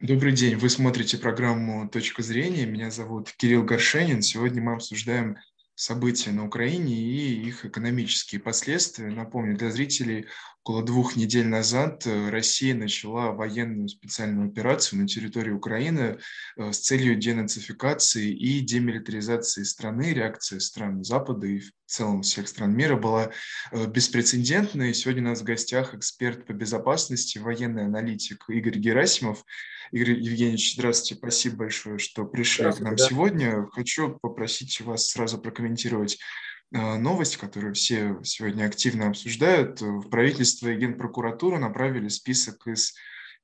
Добрый 0.00 0.32
день. 0.32 0.54
Вы 0.54 0.70
смотрите 0.70 1.18
программу 1.18 1.88
«Точка 1.88 2.22
зрения». 2.22 2.66
Меня 2.66 2.88
зовут 2.88 3.32
Кирилл 3.32 3.64
Горшенин. 3.64 4.22
Сегодня 4.22 4.62
мы 4.62 4.74
обсуждаем 4.74 5.38
события 5.74 6.30
на 6.30 6.46
Украине 6.46 6.94
и 6.94 7.48
их 7.48 7.66
экономические 7.66 8.40
последствия. 8.40 9.08
Напомню, 9.08 9.56
для 9.56 9.72
зрителей, 9.72 10.26
около 10.62 10.84
двух 10.84 11.16
недель 11.16 11.48
назад 11.48 12.06
э, 12.06 12.30
Россия 12.30 12.76
начала 12.76 13.32
военную 13.32 13.88
специальную 13.88 14.48
операцию 14.48 15.00
на 15.00 15.08
территории 15.08 15.50
Украины 15.50 16.18
э, 16.56 16.72
с 16.72 16.78
целью 16.78 17.16
денацификации 17.16 18.30
и 18.30 18.60
демилитаризации 18.60 19.64
страны. 19.64 20.12
Реакция 20.12 20.60
стран 20.60 21.02
Запада 21.02 21.48
и 21.48 21.58
в 21.58 21.72
целом 21.86 22.22
всех 22.22 22.46
стран 22.46 22.72
мира 22.72 22.94
была 22.94 23.32
э, 23.72 23.86
беспрецедентной. 23.86 24.94
Сегодня 24.94 25.22
у 25.22 25.26
нас 25.30 25.40
в 25.40 25.44
гостях 25.44 25.92
эксперт 25.94 26.46
по 26.46 26.52
безопасности, 26.52 27.38
военный 27.38 27.86
аналитик 27.86 28.44
Игорь 28.48 28.78
Герасимов. 28.78 29.44
Игорь 29.92 30.20
Евгеньевич, 30.20 30.74
здравствуйте, 30.74 31.16
спасибо 31.16 31.56
большое, 31.56 31.98
что 31.98 32.24
пришли 32.24 32.70
к 32.70 32.80
нам 32.80 32.96
да. 32.96 33.08
сегодня. 33.08 33.66
Хочу 33.72 34.18
попросить 34.20 34.80
вас 34.80 35.08
сразу 35.08 35.38
прокомментировать 35.38 36.18
э, 36.72 36.96
новость, 36.96 37.38
которую 37.38 37.74
все 37.74 38.18
сегодня 38.22 38.66
активно 38.66 39.08
обсуждают. 39.08 39.80
В 39.80 40.08
правительство 40.10 40.68
и 40.68 40.76
Генпрокуратура 40.76 41.58
направили 41.58 42.08
список 42.08 42.66
из 42.66 42.94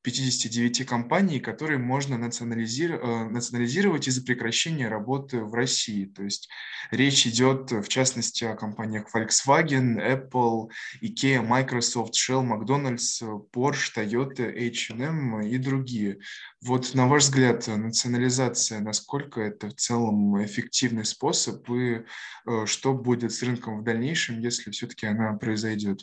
59 0.05 0.85
компаний, 0.87 1.41
которые 1.41 1.79
можно 1.79 2.19
национализировать, 2.19 3.33
национализировать 3.33 4.07
из-за 4.07 4.23
прекращения 4.23 4.89
работы 4.89 5.43
в 5.43 5.55
России. 5.55 6.05
То 6.05 6.23
есть 6.25 6.51
речь 6.91 7.27
идет, 7.27 7.73
в 7.73 7.89
частности, 7.89 8.45
о 8.45 8.55
компаниях 8.55 9.07
Volkswagen, 9.15 9.97
Apple, 9.97 10.69
IKEA, 11.03 11.41
Microsoft, 11.41 12.15
Shell, 12.15 12.47
McDonald's, 12.47 13.23
Porsche, 13.51 13.93
Toyota, 13.97 14.45
H&M 14.45 15.41
и 15.41 15.57
другие. 15.57 16.19
Вот 16.61 16.95
на 16.95 17.09
ваш 17.09 17.23
взгляд, 17.23 17.67
национализация, 17.67 18.81
насколько 18.81 19.41
это 19.41 19.71
в 19.71 19.75
целом 19.75 20.45
эффективный 20.45 21.07
способ 21.07 21.69
и 21.71 22.05
э, 22.47 22.67
что 22.67 22.93
будет 22.93 23.33
с 23.33 23.43
рынком 23.43 23.81
в 23.81 23.85
дальнейшем, 23.85 24.39
если 24.39 24.71
все-таки 24.71 25.07
она 25.07 25.33
произойдет? 25.33 26.03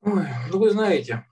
Ой, 0.00 0.26
ну 0.50 0.58
вы 0.58 0.70
знаете, 0.70 1.26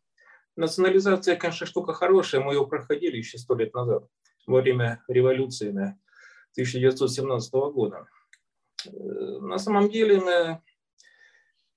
Национализация, 0.56 1.36
конечно, 1.36 1.66
штука 1.66 1.92
хорошая. 1.92 2.40
Мы 2.40 2.54
ее 2.54 2.66
проходили 2.66 3.18
еще 3.18 3.38
сто 3.38 3.54
лет 3.54 3.74
назад, 3.74 4.08
во 4.46 4.60
время 4.60 5.04
революции 5.06 5.70
1917 6.52 7.52
года. 7.52 8.08
Э, 8.86 8.90
на 9.40 9.58
самом 9.58 9.90
деле, 9.90 10.62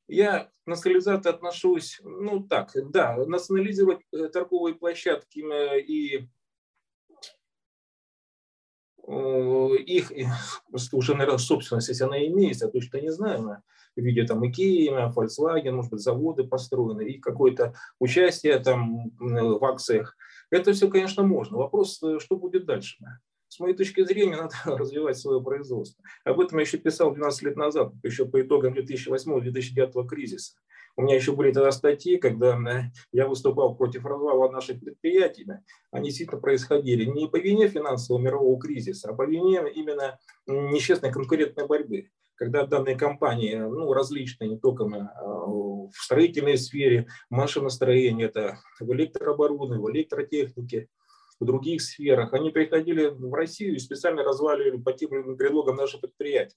я 0.07 0.45
к 0.63 0.67
национализации 0.67 1.29
отношусь, 1.29 1.99
ну 2.03 2.41
так, 2.47 2.71
да, 2.91 3.17
национализировать 3.17 4.01
э, 4.11 4.29
торговые 4.29 4.75
площадки 4.75 5.39
и 5.81 6.27
их 9.75 10.11
уже, 10.91 11.15
наверное, 11.15 11.37
собственность, 11.37 11.89
если 11.89 12.03
она 12.03 12.25
имеется, 12.25 12.65
я 12.65 12.71
точно 12.71 12.97
не 12.97 13.11
знаю, 13.11 13.61
в 13.95 14.01
виде 14.01 14.23
там 14.23 14.47
Икея, 14.47 15.11
Volkswagen, 15.15 15.71
может 15.71 15.91
быть, 15.91 16.01
заводы 16.01 16.43
построены, 16.43 17.03
и 17.03 17.19
какое-то 17.19 17.73
участие 17.99 18.59
там 18.59 19.11
в 19.19 19.63
акциях. 19.65 20.15
Это 20.51 20.73
все, 20.73 20.89
конечно, 20.89 21.23
можно. 21.23 21.57
Вопрос, 21.57 22.01
э, 22.01 22.19
что 22.19 22.35
будет 22.35 22.65
дальше? 22.65 22.97
С 23.47 23.59
моей 23.59 23.75
точки 23.75 24.03
зрения, 24.03 24.35
надо 24.41 24.55
развивать 24.65 25.17
свое 25.17 25.41
производство. 25.41 26.03
Об 26.23 26.39
этом 26.39 26.57
я 26.59 26.65
еще 26.65 26.77
писал 26.77 27.13
12 27.13 27.41
лет 27.43 27.55
назад, 27.57 27.93
еще 28.03 28.25
по 28.25 28.41
итогам 28.41 28.73
2008-2009 28.73 30.07
кризиса. 30.07 30.55
У 30.99 31.01
меня 31.01 31.15
еще 31.15 31.31
были 31.31 31.53
тогда 31.53 31.71
статьи, 31.71 32.17
когда 32.17 32.59
э, 32.59 32.91
я 33.13 33.25
выступал 33.25 33.73
против 33.73 34.05
развала 34.05 34.51
наших 34.51 34.81
предприятий. 34.81 35.47
Они 35.91 36.09
действительно 36.09 36.41
происходили 36.41 37.05
не 37.05 37.29
по 37.29 37.37
вине 37.37 37.69
финансового 37.69 38.21
мирового 38.21 38.59
кризиса, 38.59 39.09
а 39.09 39.13
по 39.13 39.25
вине 39.25 39.63
именно 39.73 40.19
нечестной 40.45 41.09
конкурентной 41.09 41.67
борьбы 41.67 42.09
когда 42.35 42.65
данные 42.65 42.95
компании, 42.95 43.55
ну, 43.55 43.91
различные, 43.91 44.49
не 44.49 44.57
только 44.57 44.85
а, 44.85 45.45
в 45.45 45.91
строительной 45.91 46.57
сфере, 46.57 47.07
машиностроении, 47.29 48.25
это 48.25 48.59
в 48.79 48.89
электрооборудовании, 48.93 49.81
в 49.81 49.91
электротехнике, 49.91 50.87
в 51.37 51.45
других 51.45 51.81
сферах, 51.81 52.33
они 52.33 52.49
приходили 52.51 53.07
в 53.07 53.33
Россию 53.33 53.75
и 53.75 53.79
специально 53.79 54.23
разваливали 54.23 54.81
по 54.81 54.93
тем 54.93 55.35
предлогам 55.35 55.75
наши 55.75 55.97
предприятия. 55.97 56.55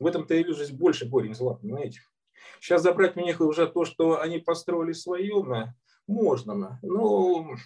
В 0.00 0.06
этом-то 0.06 0.34
я 0.34 0.42
вижу 0.42 0.54
здесь 0.54 0.76
больше 0.76 1.08
корень 1.08 1.36
зла, 1.36 1.54
понимаете? 1.54 2.00
Сейчас 2.60 2.82
забрать 2.82 3.16
у 3.16 3.20
них 3.20 3.40
уже 3.40 3.66
то, 3.66 3.84
что 3.84 4.20
они 4.20 4.38
построили 4.38 4.92
свое, 4.92 5.74
можно, 6.06 6.78
но 6.82 7.56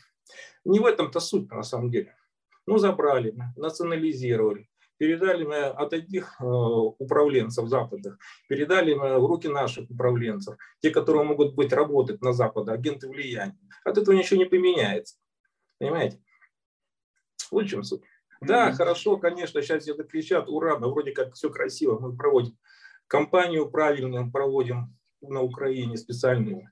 не 0.65 0.81
в 0.81 0.87
этом-то 0.87 1.21
суть 1.21 1.51
на 1.51 1.63
самом 1.63 1.91
деле. 1.91 2.15
Ну, 2.67 2.79
забрали, 2.79 3.35
национализировали 3.57 4.71
передали 5.01 5.45
мы 5.45 5.57
от 5.57 5.95
одних 5.95 6.37
э, 6.41 6.45
управленцев 6.45 7.67
западных, 7.69 8.19
передали 8.49 8.93
мы 8.93 9.19
в 9.19 9.25
руки 9.25 9.49
наших 9.49 9.89
управленцев, 9.91 10.57
те, 10.81 10.91
которые 10.91 11.25
могут 11.25 11.55
быть 11.55 11.73
работать 11.73 12.21
на 12.21 12.35
Западе, 12.35 12.73
агенты 12.73 13.09
влияния. 13.09 13.59
От 13.83 13.97
этого 13.97 14.15
ничего 14.15 14.37
не 14.37 14.45
поменяется. 14.45 15.17
Понимаете? 15.79 16.23
Вот 17.51 17.65
в 17.65 17.69
чем 17.69 17.83
суть. 17.83 18.03
Да, 18.43 18.73
хорошо, 18.73 19.17
конечно, 19.17 19.63
сейчас 19.63 19.85
все 19.85 19.95
кричат, 19.95 20.51
ура, 20.51 20.79
но 20.79 20.91
вроде 20.91 21.13
как 21.13 21.33
все 21.33 21.49
красиво, 21.49 21.99
мы 21.99 22.15
проводим 22.15 22.59
кампанию 23.11 23.69
правильную, 23.69 24.31
проводим 24.31 24.97
на 25.21 25.43
Украине 25.43 25.97
специальную. 25.97 26.71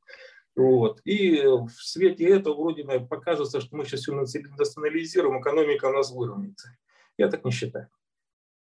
Вот. 0.54 1.00
И 1.04 1.42
в 1.42 1.70
свете 1.70 2.26
этого 2.28 2.54
вроде 2.54 2.84
бы 2.84 3.00
покажется, 3.06 3.60
что 3.60 3.76
мы 3.76 3.84
сейчас 3.84 4.00
все 4.00 4.12
национализируем, 4.12 5.40
экономика 5.40 5.86
у 5.86 5.92
нас 5.92 6.10
выровняется. 6.10 6.76
Я 7.18 7.28
так 7.28 7.44
не 7.44 7.50
считаю. 7.50 7.88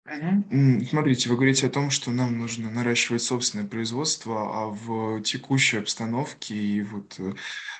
Смотрите, 0.05 1.29
вы 1.29 1.37
говорите 1.37 1.69
о 1.69 1.71
том, 1.71 1.91
что 1.91 2.11
нам 2.11 2.39
нужно 2.39 2.71
наращивать 2.71 3.23
собственное 3.23 3.67
производство, 3.67 4.65
а 4.65 4.67
в 4.67 5.23
текущей 5.23 5.77
обстановке 5.77 6.55
и 6.55 6.83
вот 6.83 7.15
э, 7.19 7.35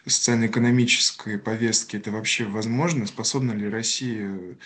социально-экономической 0.07 1.39
повестке 1.39 1.99
это 1.99 2.13
вообще 2.13 2.45
возможно? 2.45 3.07
Способна 3.07 3.53
ли 3.53 3.69
Россия 3.69 4.57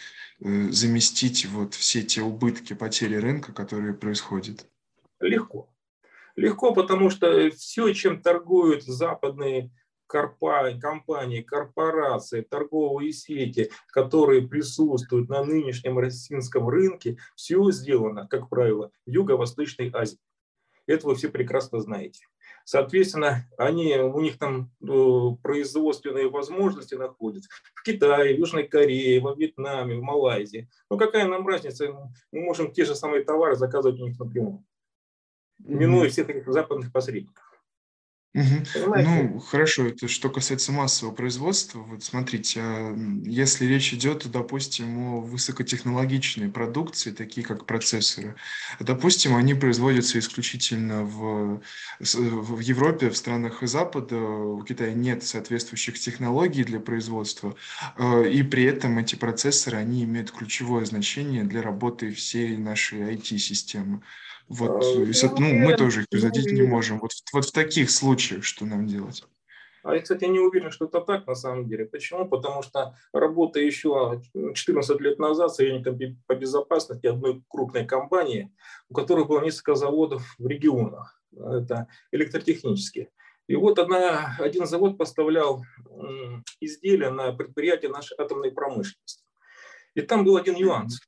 э, 0.40 0.70
заместить 0.70 1.46
вот 1.46 1.74
все 1.74 2.02
те 2.02 2.20
убытки, 2.20 2.74
потери 2.74 3.14
рынка, 3.16 3.52
которые 3.52 3.94
происходят? 3.94 4.66
Легко. 5.26 5.68
Легко, 6.36 6.74
потому 6.74 7.10
что 7.10 7.50
все, 7.50 7.92
чем 7.92 8.20
торгуют 8.20 8.82
западные 8.82 9.70
компании, 10.06 11.42
корпорации, 11.42 12.42
торговые 12.42 13.12
сети, 13.12 13.70
которые 13.88 14.46
присутствуют 14.46 15.28
на 15.28 15.42
нынешнем 15.42 15.98
российском 15.98 16.68
рынке, 16.68 17.16
все 17.34 17.70
сделано, 17.70 18.28
как 18.28 18.48
правило, 18.48 18.90
в 19.06 19.10
Юго-Восточной 19.10 19.90
Азии. 19.92 20.18
Это 20.86 21.06
вы 21.06 21.14
все 21.14 21.30
прекрасно 21.30 21.80
знаете. 21.80 22.26
Соответственно, 22.64 23.48
они, 23.58 23.94
у 23.96 24.20
них 24.20 24.38
там 24.38 24.70
э, 24.82 25.36
производственные 25.42 26.28
возможности 26.28 26.94
находятся 26.94 27.48
в 27.74 27.82
Китае, 27.82 28.34
в 28.34 28.38
Южной 28.38 28.68
Корее, 28.68 29.20
во 29.20 29.34
Вьетнаме, 29.34 29.96
в 29.96 30.02
Малайзии. 30.02 30.68
Ну 30.90 30.98
какая 30.98 31.26
нам 31.26 31.46
разница? 31.46 31.90
Мы 32.32 32.40
можем 32.40 32.72
те 32.72 32.84
же 32.84 32.94
самые 32.94 33.24
товары 33.24 33.56
заказывать 33.56 34.00
у 34.00 34.06
них 34.06 34.18
напрямую, 34.18 34.64
минуя 35.58 36.08
всех 36.08 36.28
этих 36.30 36.50
западных 36.52 36.92
посредников. 36.92 37.44
Угу. 38.34 38.96
Ну, 38.96 39.38
хорошо, 39.38 39.86
это 39.86 40.08
что 40.08 40.28
касается 40.28 40.72
массового 40.72 41.14
производства. 41.14 41.78
Вот 41.78 42.02
смотрите, 42.02 42.60
а, 42.60 42.96
если 43.22 43.64
речь 43.64 43.94
идет, 43.94 44.28
допустим, 44.28 44.98
о 44.98 45.20
высокотехнологичной 45.20 46.48
продукции, 46.48 47.12
такие 47.12 47.46
как 47.46 47.64
процессоры, 47.64 48.34
допустим, 48.80 49.36
они 49.36 49.54
производятся 49.54 50.18
исключительно 50.18 51.04
в, 51.04 51.62
в 52.00 52.58
Европе, 52.58 53.08
в 53.08 53.16
странах 53.16 53.62
Запада, 53.62 54.16
в 54.16 54.64
Китае 54.64 54.94
нет 54.94 55.22
соответствующих 55.22 55.96
технологий 56.00 56.64
для 56.64 56.80
производства, 56.80 57.54
а, 57.96 58.22
и 58.22 58.42
при 58.42 58.64
этом 58.64 58.98
эти 58.98 59.14
процессоры, 59.14 59.78
они 59.78 60.02
имеют 60.02 60.32
ключевое 60.32 60.84
значение 60.86 61.44
для 61.44 61.62
работы 61.62 62.10
всей 62.10 62.56
нашей 62.56 63.14
IT-системы. 63.14 64.02
Вот, 64.48 64.84
а, 64.84 65.34
ну, 65.38 65.54
мы 65.54 65.76
тоже 65.76 66.02
их 66.02 66.08
производить 66.08 66.52
не 66.52 66.62
можем. 66.62 66.98
Вот, 66.98 67.12
вот 67.32 67.44
в 67.46 67.52
таких 67.52 67.90
случаях 67.90 68.44
что 68.44 68.66
нам 68.66 68.86
делать? 68.86 69.24
А 69.82 69.94
я, 69.94 70.00
кстати, 70.00 70.24
не 70.24 70.38
уверен, 70.38 70.70
что 70.70 70.86
это 70.86 71.00
так 71.00 71.26
на 71.26 71.34
самом 71.34 71.68
деле. 71.68 71.84
Почему? 71.84 72.26
Потому 72.26 72.62
что 72.62 72.96
работа 73.12 73.60
еще 73.60 74.22
14 74.54 75.00
лет 75.00 75.18
назад 75.18 75.54
советником 75.54 75.98
по 76.26 76.34
безопасности 76.34 77.06
одной 77.06 77.42
крупной 77.48 77.86
компании, 77.86 78.50
у 78.88 78.94
которой 78.94 79.26
было 79.26 79.42
несколько 79.42 79.74
заводов 79.74 80.22
в 80.38 80.46
регионах. 80.46 81.20
Это 81.36 81.88
электротехнические. 82.12 83.10
И 83.46 83.56
вот 83.56 83.78
одна, 83.78 84.36
один 84.38 84.66
завод 84.66 84.96
поставлял 84.96 85.62
изделия 86.60 87.10
на 87.10 87.32
предприятие 87.32 87.90
нашей 87.90 88.16
атомной 88.18 88.52
промышленности. 88.52 89.22
И 89.94 90.00
там 90.00 90.24
был 90.24 90.36
один 90.36 90.54
нюанс. 90.54 90.98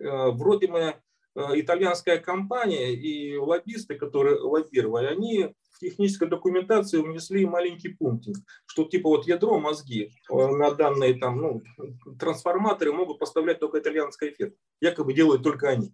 Э, 0.00 0.30
вроде 0.30 0.66
мы 0.66 0.80
Э, 0.80 0.96
итальянская 1.36 2.18
компания 2.18 2.94
и 2.94 3.36
лоббисты, 3.36 3.94
которые 3.94 4.36
лоббировали, 4.40 5.06
они 5.06 5.54
технической 5.80 6.28
документации 6.28 7.00
внесли 7.00 7.46
маленький 7.46 7.88
пунктик, 7.88 8.36
что 8.66 8.84
типа 8.84 9.08
вот 9.08 9.26
ядро, 9.26 9.58
мозги 9.58 10.12
э, 10.30 10.34
на 10.34 10.70
данные 10.72 11.14
там, 11.14 11.38
ну, 11.38 11.62
трансформаторы 12.18 12.92
могут 12.92 13.18
поставлять 13.18 13.60
только 13.60 13.78
итальянская 13.78 14.30
фирма. 14.30 14.54
Якобы 14.80 15.14
делают 15.14 15.42
только 15.42 15.68
они. 15.68 15.92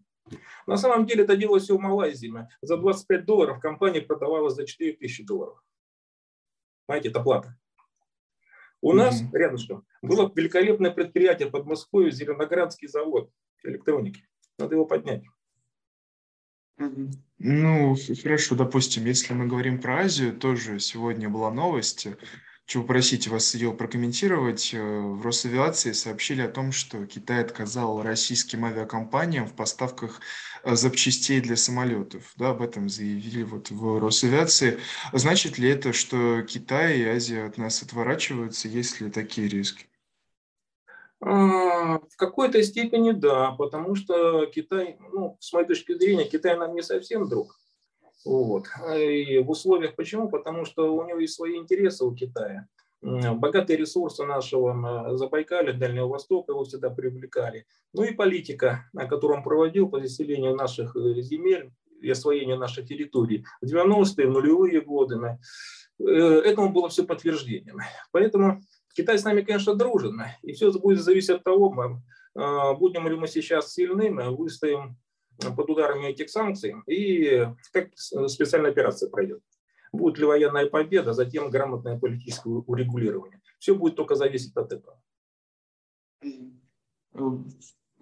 На 0.66 0.76
самом 0.76 1.06
деле 1.06 1.22
это 1.22 1.36
делалось 1.36 1.64
все 1.64 1.76
в 1.76 1.80
Малайзии. 1.80 2.32
За 2.60 2.76
25 2.76 3.24
долларов 3.24 3.60
компания 3.60 4.02
продавалась 4.02 4.54
за 4.54 4.66
4 4.66 4.94
тысячи 4.94 5.24
долларов. 5.24 5.62
Понимаете, 6.86 7.10
это 7.10 7.22
плата. 7.22 7.56
У 8.80 8.92
mm-hmm. 8.92 8.96
нас 8.96 9.22
рядышком 9.32 9.86
было 10.02 10.30
великолепное 10.34 10.90
предприятие 10.90 11.48
под 11.48 11.66
Москвой, 11.66 12.10
Зеленоградский 12.10 12.88
завод 12.88 13.30
электроники. 13.62 14.28
Надо 14.58 14.74
его 14.74 14.86
поднять. 14.86 15.22
Ну, 17.38 17.96
хорошо, 18.22 18.54
допустим, 18.54 19.04
если 19.04 19.34
мы 19.34 19.46
говорим 19.46 19.80
про 19.80 20.00
Азию, 20.00 20.36
тоже 20.36 20.78
сегодня 20.78 21.28
была 21.28 21.50
новость, 21.50 22.06
хочу 22.66 22.82
попросить 22.82 23.28
вас 23.28 23.54
ее 23.54 23.72
прокомментировать. 23.72 24.74
Э, 24.74 24.80
в 24.80 25.22
Росавиации 25.22 25.92
сообщили 25.92 26.42
о 26.42 26.48
том, 26.48 26.72
что 26.72 27.06
Китай 27.06 27.42
отказал 27.42 28.02
российским 28.02 28.64
авиакомпаниям 28.64 29.46
в 29.46 29.54
поставках 29.54 30.20
э, 30.64 30.74
запчастей 30.74 31.40
для 31.40 31.56
самолетов. 31.56 32.32
Да, 32.36 32.50
об 32.50 32.62
этом 32.62 32.88
заявили 32.88 33.42
вот 33.42 33.70
в 33.70 33.98
Росавиации. 33.98 34.80
Значит 35.12 35.58
ли 35.58 35.68
это, 35.68 35.92
что 35.92 36.42
Китай 36.42 36.98
и 36.98 37.04
Азия 37.04 37.44
от 37.44 37.56
нас 37.58 37.82
отворачиваются, 37.82 38.68
есть 38.68 39.00
ли 39.00 39.10
такие 39.10 39.48
риски? 39.48 39.86
А, 41.20 41.98
в 41.98 42.16
какой-то 42.16 42.62
степени 42.62 43.12
да, 43.12 43.52
потому 43.52 43.94
что 43.94 44.46
Китай, 44.46 44.98
ну, 45.12 45.36
с 45.40 45.52
моей 45.52 45.66
точки 45.66 45.94
зрения, 45.94 46.24
Китай 46.24 46.56
нам 46.56 46.74
не 46.74 46.82
совсем 46.82 47.28
друг. 47.28 47.56
Вот. 48.24 48.66
И 48.96 49.38
в 49.38 49.50
условиях 49.50 49.94
почему? 49.94 50.28
Потому 50.28 50.64
что 50.64 50.94
у 50.94 51.06
него 51.06 51.20
есть 51.20 51.34
свои 51.34 51.56
интересы 51.56 52.04
у 52.04 52.14
Китая. 52.14 52.66
Богатые 53.02 53.76
ресурсы 53.76 54.24
нашего 54.24 55.16
Забайкалья, 55.16 55.72
Дальнего 55.72 56.08
Востока 56.08 56.52
его 56.52 56.64
всегда 56.64 56.90
привлекали. 56.90 57.66
Ну 57.92 58.02
и 58.02 58.12
политика, 58.12 58.90
которую 58.94 59.38
он 59.38 59.44
проводил 59.44 59.88
по 59.88 60.00
заселению 60.00 60.56
наших 60.56 60.96
э, 60.96 61.20
земель 61.20 61.70
и 62.00 62.10
освоению 62.10 62.58
нашей 62.58 62.84
территории 62.84 63.44
в 63.60 63.66
90-е, 63.66 64.26
в 64.26 64.30
нулевые 64.30 64.80
годы. 64.80 65.38
Э, 66.00 66.04
этому 66.04 66.72
было 66.72 66.88
все 66.88 67.04
подтверждением. 67.04 67.78
Поэтому 68.12 68.60
Китай 68.96 69.18
с 69.18 69.24
нами, 69.24 69.42
конечно, 69.42 69.74
дружен, 69.74 70.22
и 70.42 70.52
все 70.52 70.72
будет 70.72 71.02
зависеть 71.02 71.30
от 71.30 71.44
того, 71.44 71.70
мы, 71.70 72.02
а, 72.34 72.72
будем 72.72 73.06
ли 73.06 73.14
мы 73.14 73.28
сейчас 73.28 73.74
сильны, 73.74 74.10
мы 74.10 74.34
выстоим 74.34 74.96
под 75.38 75.68
ударами 75.68 76.06
этих 76.06 76.30
санкций, 76.30 76.74
и 76.86 77.46
как 77.72 77.90
специальная 77.94 78.70
операция 78.70 79.10
пройдет. 79.10 79.42
Будет 79.92 80.16
ли 80.18 80.24
военная 80.24 80.66
победа, 80.66 81.12
затем 81.12 81.50
грамотное 81.50 81.98
политическое 81.98 82.48
урегулирование. 82.48 83.42
Все 83.58 83.74
будет 83.74 83.96
только 83.96 84.14
зависеть 84.14 84.56
от 84.56 84.72
этого. 84.72 84.98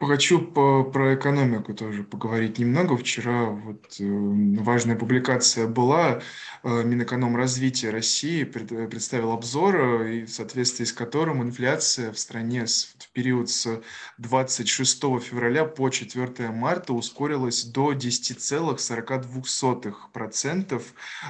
Хочу 0.00 0.40
по, 0.40 0.82
про 0.82 1.14
экономику 1.14 1.72
тоже 1.72 2.02
поговорить 2.02 2.58
немного. 2.58 2.96
Вчера 2.96 3.44
вот 3.44 3.94
э, 4.00 4.04
важная 4.04 4.96
публикация 4.96 5.68
была. 5.68 6.20
Э, 6.64 6.82
Минэкономразвития 6.82 7.92
России 7.92 8.42
пред, 8.42 8.90
представил 8.90 9.30
обзор, 9.30 9.76
э, 9.76 10.16
и 10.16 10.24
в 10.24 10.30
соответствии 10.30 10.84
с 10.84 10.92
которым 10.92 11.44
инфляция 11.44 12.10
в 12.12 12.18
стране 12.18 12.66
с, 12.66 12.96
в 12.98 13.08
период 13.10 13.50
с 13.50 13.80
26 14.18 15.00
февраля 15.22 15.64
по 15.64 15.88
4 15.88 16.50
марта 16.50 16.92
ускорилась 16.92 17.62
до 17.64 17.92
10,42% 17.92 20.82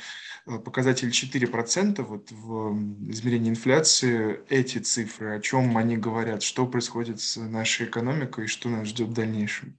э, 0.45 0.59
показатель 0.59 1.09
4% 1.09 2.01
вот 2.01 2.31
в 2.31 2.73
измерении 3.09 3.49
инфляции, 3.49 4.41
эти 4.49 4.79
цифры, 4.79 5.37
о 5.37 5.39
чем 5.39 5.77
они 5.77 5.95
говорят, 5.95 6.43
что 6.43 6.67
происходит 6.67 7.21
с 7.21 7.37
нашей 7.37 7.85
экономикой 7.85 8.45
и 8.45 8.47
что 8.47 8.67
нас 8.67 8.89
ждет 8.89 9.07
в 9.07 9.13
дальнейшем? 9.13 9.77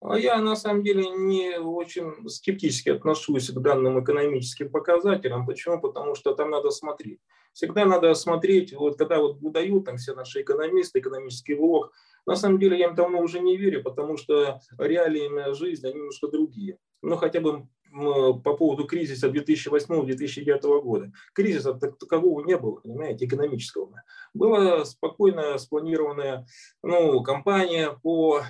А 0.00 0.18
я 0.18 0.38
на 0.38 0.56
самом 0.56 0.82
деле 0.82 1.08
не 1.08 1.56
очень 1.60 2.28
скептически 2.28 2.88
отношусь 2.88 3.50
к 3.50 3.58
данным 3.60 4.02
экономическим 4.02 4.70
показателям. 4.70 5.46
Почему? 5.46 5.80
Потому 5.80 6.16
что 6.16 6.34
там 6.34 6.50
надо 6.50 6.70
смотреть. 6.70 7.20
Всегда 7.52 7.84
надо 7.84 8.12
смотреть, 8.14 8.72
вот 8.72 8.98
когда 8.98 9.20
вот 9.20 9.40
выдают 9.40 9.84
там 9.84 9.98
все 9.98 10.14
наши 10.14 10.42
экономисты, 10.42 10.98
экономический 10.98 11.54
блок, 11.54 11.92
на 12.26 12.34
самом 12.34 12.58
деле 12.58 12.76
я 12.76 12.88
им 12.88 12.96
давно 12.96 13.20
уже 13.20 13.38
не 13.38 13.56
верю, 13.56 13.84
потому 13.84 14.16
что 14.16 14.58
реалии 14.78 15.54
жизни, 15.54 15.86
они 15.86 15.98
немножко 15.98 16.26
другие. 16.26 16.78
Ну, 17.00 17.16
хотя 17.16 17.40
бы 17.40 17.68
по 17.94 18.56
поводу 18.56 18.84
кризиса 18.84 19.28
2008-2009 19.28 20.82
года. 20.82 21.12
Кризиса 21.32 21.74
такового 21.74 22.44
не 22.44 22.58
было, 22.58 22.80
понимаете, 22.80 23.26
экономического. 23.26 24.02
Была 24.32 24.84
спокойно 24.84 25.56
спланированная 25.58 26.46
ну, 26.82 27.22
кампания 27.22 27.90
по, 28.02 28.42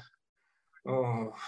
э, 0.85 0.91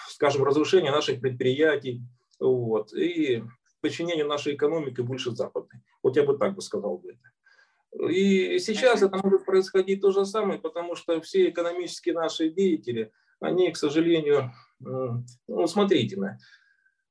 скажем, 0.08 0.44
разрушению 0.44 0.92
наших 0.92 1.20
предприятий 1.20 2.02
вот, 2.38 2.92
и 2.92 3.42
подчинению 3.80 4.26
нашей 4.26 4.54
экономики 4.54 5.00
больше 5.00 5.30
западной. 5.30 5.80
Вот 6.02 6.16
я 6.16 6.24
бы 6.24 6.36
так 6.36 6.54
бы 6.54 6.60
сказал 6.60 6.98
бы 6.98 7.12
это. 7.12 8.10
И 8.10 8.58
сейчас 8.58 9.02
это 9.02 9.16
может 9.22 9.46
происходить 9.46 10.02
то 10.02 10.10
же 10.10 10.26
самое, 10.26 10.58
потому 10.58 10.96
что 10.96 11.20
все 11.22 11.48
экономические 11.48 12.14
наши 12.14 12.50
деятели, 12.50 13.10
они, 13.40 13.70
к 13.70 13.76
сожалению, 13.76 14.52
ну, 14.80 15.66
смотрите, 15.66 16.16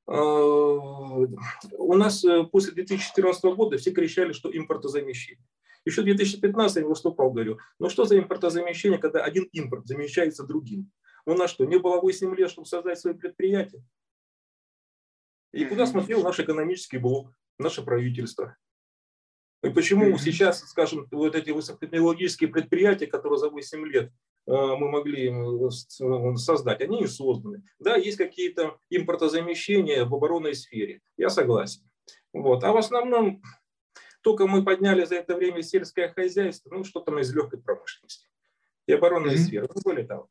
у 0.06 1.94
нас 1.94 2.24
э, 2.24 2.44
после 2.44 2.72
2014 2.72 3.42
года 3.56 3.76
все 3.76 3.90
кричали, 3.90 4.32
что 4.32 4.56
импортозамещение. 4.56 5.44
Еще 5.84 6.02
в 6.02 6.04
2015 6.04 6.76
я 6.76 6.86
выступал, 6.86 7.30
говорю, 7.32 7.58
ну 7.78 7.88
что 7.88 8.04
за 8.04 8.18
импортозамещение, 8.18 8.98
когда 8.98 9.24
один 9.24 9.44
импорт 9.52 9.86
замещается 9.86 10.44
другим? 10.44 10.90
У 11.24 11.34
нас 11.34 11.50
что, 11.50 11.64
не 11.64 11.78
было 11.78 12.00
8 12.00 12.34
лет, 12.36 12.50
чтобы 12.50 12.66
создать 12.66 13.00
свои 13.00 13.14
предприятия? 13.14 13.82
И 15.52 15.64
куда 15.64 15.86
смотрел 15.86 16.22
наш 16.22 16.38
экономический 16.38 16.98
блок, 16.98 17.32
наше 17.58 17.82
правительство? 17.82 18.56
И 19.64 19.70
почему 19.70 20.16
сейчас, 20.18 20.60
скажем, 20.68 21.08
вот 21.10 21.34
эти 21.34 21.50
высокотехнологические 21.50 22.50
предприятия, 22.50 23.06
которые 23.06 23.38
за 23.38 23.50
8 23.50 23.84
лет 23.86 24.12
Э, 24.12 24.35
мы 24.46 24.88
могли 24.88 25.30
э, 25.30 26.36
создать, 26.36 26.80
они 26.80 27.00
не 27.00 27.06
созданы. 27.06 27.62
Да, 27.78 27.96
есть 27.96 28.16
какие-то 28.16 28.78
импортозамещения 28.90 30.04
в 30.04 30.14
оборонной 30.14 30.54
сфере, 30.54 31.00
я 31.16 31.30
согласен. 31.30 31.82
Вот. 32.32 32.62
А 32.64 32.72
в 32.72 32.76
основном 32.76 33.42
только 34.22 34.46
мы 34.46 34.64
подняли 34.64 35.04
за 35.04 35.16
это 35.16 35.34
время 35.34 35.62
сельское 35.62 36.08
хозяйство, 36.08 36.70
ну 36.70 36.84
что 36.84 37.00
там 37.00 37.18
из 37.18 37.34
легкой 37.34 37.60
промышленности 37.60 38.28
и 38.86 38.92
оборонной 38.92 39.34
mm-hmm. 39.34 39.38
сферы, 39.38 39.68
ну 39.74 39.80
более 39.82 40.06
того. 40.06 40.28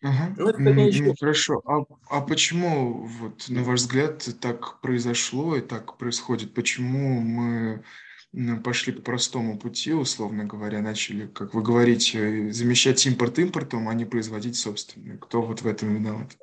Ага. 0.00 0.34
Ну, 0.36 0.48
это 0.48 0.60
ну, 0.60 1.14
хорошо. 1.18 1.60
А, 1.64 1.84
а 2.08 2.20
почему, 2.20 3.06
вот, 3.06 3.48
на 3.48 3.64
ваш 3.64 3.80
взгляд, 3.80 4.28
так 4.40 4.80
произошло 4.80 5.56
и 5.56 5.60
так 5.60 5.98
происходит? 5.98 6.54
Почему 6.54 7.20
мы 7.20 7.84
пошли 8.62 8.92
по 8.92 9.02
простому 9.02 9.58
пути, 9.58 9.92
условно 9.92 10.44
говоря, 10.44 10.80
начали, 10.80 11.26
как 11.26 11.54
вы 11.54 11.62
говорите, 11.62 12.52
замещать 12.52 13.04
импорт 13.06 13.38
импортом, 13.38 13.88
а 13.88 13.94
не 13.94 14.04
производить 14.04 14.56
собственный. 14.56 15.18
Кто 15.18 15.42
вот 15.42 15.62
в 15.62 15.66
этом 15.66 15.94
виноват? 15.94 16.36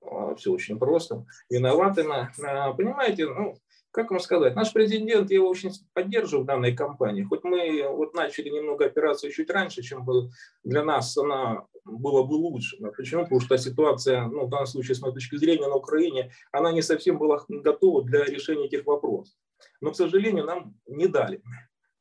А, 0.00 0.34
Все 0.34 0.52
очень 0.52 0.78
просто. 0.78 1.24
Виноваты, 1.50 2.04
на, 2.04 2.32
на, 2.38 2.72
понимаете, 2.72 3.26
ну, 3.26 3.56
как 3.92 4.10
вам 4.10 4.20
сказать, 4.20 4.56
наш 4.56 4.72
президент, 4.72 5.30
я 5.30 5.36
его 5.36 5.48
очень 5.48 5.70
поддерживаю 5.92 6.44
в 6.44 6.46
данной 6.46 6.74
кампании. 6.74 7.24
Хоть 7.24 7.44
мы 7.44 7.86
вот 7.88 8.14
начали 8.14 8.48
немного 8.48 8.86
операцию 8.86 9.32
чуть 9.32 9.50
раньше, 9.50 9.82
чем 9.82 10.04
бы 10.04 10.30
для 10.64 10.82
нас 10.82 11.16
она 11.16 11.66
была 11.84 12.24
бы 12.24 12.34
лучше. 12.34 12.78
Почему? 12.96 13.24
Потому 13.24 13.40
что 13.40 13.58
ситуация, 13.58 14.26
ну, 14.26 14.46
в 14.46 14.50
данном 14.50 14.66
случае, 14.66 14.94
с 14.94 15.02
моей 15.02 15.14
точки 15.14 15.36
зрения, 15.36 15.68
на 15.68 15.76
Украине, 15.76 16.32
она 16.52 16.72
не 16.72 16.80
совсем 16.80 17.18
была 17.18 17.44
готова 17.48 18.02
для 18.04 18.24
решения 18.24 18.66
этих 18.66 18.86
вопросов. 18.86 19.34
Но, 19.80 19.92
к 19.92 19.96
сожалению, 19.96 20.44
нам 20.44 20.74
не 20.86 21.06
дали 21.06 21.42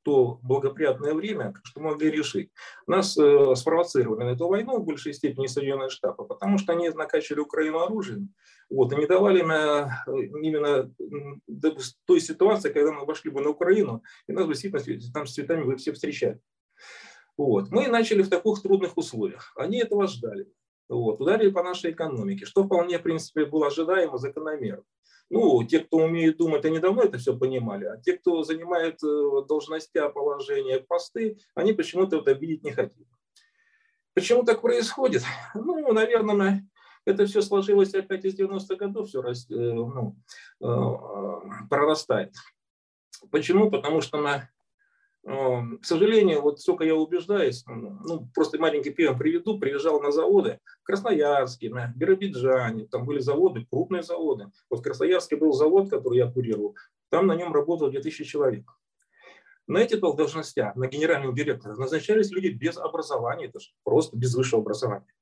то 0.04 0.40
благоприятное 0.42 1.14
время, 1.14 1.54
что 1.64 1.82
могли 1.82 2.12
решить. 2.12 2.52
Нас 2.88 3.18
э, 3.18 3.56
спровоцировали 3.56 4.24
на 4.24 4.30
эту 4.32 4.48
войну 4.48 4.80
в 4.80 4.86
большей 4.86 5.14
степени 5.14 5.48
Соединенные 5.48 5.90
Штаты, 5.90 6.24
потому 6.24 6.58
что 6.58 6.74
они 6.74 6.90
накачали 6.90 7.40
Украину 7.40 7.80
оружием, 7.80 8.34
вот, 8.70 8.94
и 8.94 8.96
не 8.96 9.06
давали 9.06 9.42
на, 9.42 10.04
э, 10.08 10.12
именно 10.42 10.92
той 12.06 12.20
ситуации, 12.20 12.72
когда 12.72 12.92
мы 12.92 13.06
вошли 13.06 13.32
бы 13.32 13.42
на 13.42 13.50
Украину, 13.50 14.04
и 14.28 14.34
нас 14.34 14.46
бы 14.46 14.54
действительно 14.54 15.14
там 15.14 15.28
с 15.28 15.34
цветами 15.34 15.64
вы 15.64 15.78
все 15.78 15.94
встречали. 15.94 16.40
Вот. 17.38 17.72
Мы 17.72 17.88
начали 17.88 18.22
в 18.22 18.30
таких 18.30 18.62
трудных 18.62 18.98
условиях. 18.98 19.54
Они 19.56 19.80
этого 19.80 20.08
ждали. 20.08 20.48
Вот, 20.90 21.22
ударили 21.22 21.50
по 21.50 21.64
нашей 21.64 21.92
экономике, 21.92 22.46
что 22.46 22.64
вполне, 22.64 23.00
в 23.00 23.04
принципе, 23.04 23.46
было 23.46 23.68
ожидаемо, 23.68 24.18
закономерно. 24.18 24.84
Ну, 25.30 25.64
те, 25.64 25.80
кто 25.80 25.98
умеет 25.98 26.38
думать, 26.38 26.66
они 26.66 26.80
давно 26.80 27.04
это 27.04 27.18
все 27.18 27.38
понимали, 27.38 27.86
а 27.86 27.98
те, 27.98 28.18
кто 28.18 28.44
занимает 28.44 29.02
э, 29.02 29.48
должности, 29.48 30.02
положения, 30.14 30.82
посты, 30.82 31.38
они 31.56 31.72
почему-то 31.72 32.18
это 32.18 32.34
видеть 32.34 32.64
не 32.64 32.72
хотят. 32.72 33.08
Почему 34.14 34.44
так 34.44 34.62
происходит? 34.62 35.24
Ну, 35.56 35.94
наверное, 35.94 36.68
это 37.06 37.26
все 37.26 37.42
сложилось 37.42 37.94
опять 37.94 38.26
из 38.26 38.38
90-х 38.38 38.76
годов, 38.76 39.08
все 39.08 39.22
рас, 39.22 39.50
э, 39.50 39.54
ну, 39.54 40.18
э, 40.62 41.68
прорастает. 41.70 42.34
Почему? 43.32 43.72
Потому 43.72 44.02
что 44.02 44.18
Эм, 44.18 44.50
к 45.24 45.84
сожалению, 45.84 46.42
вот 46.42 46.60
сколько 46.60 46.84
я 46.84 46.96
убеждаюсь, 46.96 47.64
ну, 47.68 48.28
просто 48.34 48.60
маленький 48.60 48.90
пример 48.90 49.18
приведу, 49.18 49.60
приезжал 49.60 50.02
на 50.02 50.12
заводы 50.12 50.60
в 50.82 50.84
Красноярске, 50.84 51.70
на 51.70 51.94
Биробиджане, 51.96 52.88
там 52.88 53.06
были 53.06 53.20
заводы, 53.20 53.66
крупные 53.70 54.02
заводы. 54.02 54.52
Вот 54.70 54.80
в 54.80 54.84
Красноярске 54.84 55.36
был 55.36 55.54
завод, 55.54 55.90
который 55.90 56.18
я 56.18 56.32
курировал, 56.32 56.76
там 57.10 57.28
на 57.28 57.36
нем 57.36 57.54
работало 57.54 57.92
2000 57.92 58.24
человек. 58.24 58.66
На 59.68 59.78
эти 59.78 59.96
должности, 59.96 60.72
на 60.76 60.88
генерального 60.88 61.36
директора, 61.36 61.76
назначались 61.76 62.32
люди 62.32 62.48
без 62.48 62.78
образования, 62.78 63.46
это 63.46 63.60
же 63.60 63.70
просто 63.84 64.18
без 64.18 64.34
высшего 64.34 64.62
образования. 64.62 65.14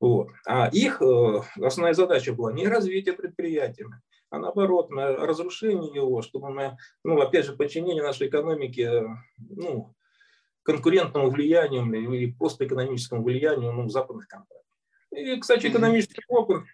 Вот. 0.00 0.28
А 0.46 0.68
их 0.68 1.00
э, 1.00 1.40
основная 1.60 1.94
задача 1.94 2.32
была 2.32 2.52
не 2.52 2.66
развитие 2.66 3.14
предприятия, 3.14 3.86
а 4.30 4.38
наоборот, 4.38 4.90
на 4.90 5.16
разрушение 5.16 5.92
его, 5.94 6.22
чтобы 6.22 6.50
мы, 6.50 6.76
ну, 7.04 7.20
опять 7.20 7.46
же, 7.46 7.56
подчинение 7.56 8.02
нашей 8.02 8.28
экономики, 8.28 8.90
ну, 9.38 9.94
конкурентному 10.62 11.30
влиянию 11.30 11.84
или 11.86 12.32
просто 12.32 12.66
экономическому 12.66 13.22
влиянию 13.22 13.72
ну, 13.72 13.88
западных 13.88 14.28
компаний. 14.28 14.62
И, 15.10 15.40
кстати, 15.40 15.68
экономический 15.68 16.22
опыт, 16.28 16.64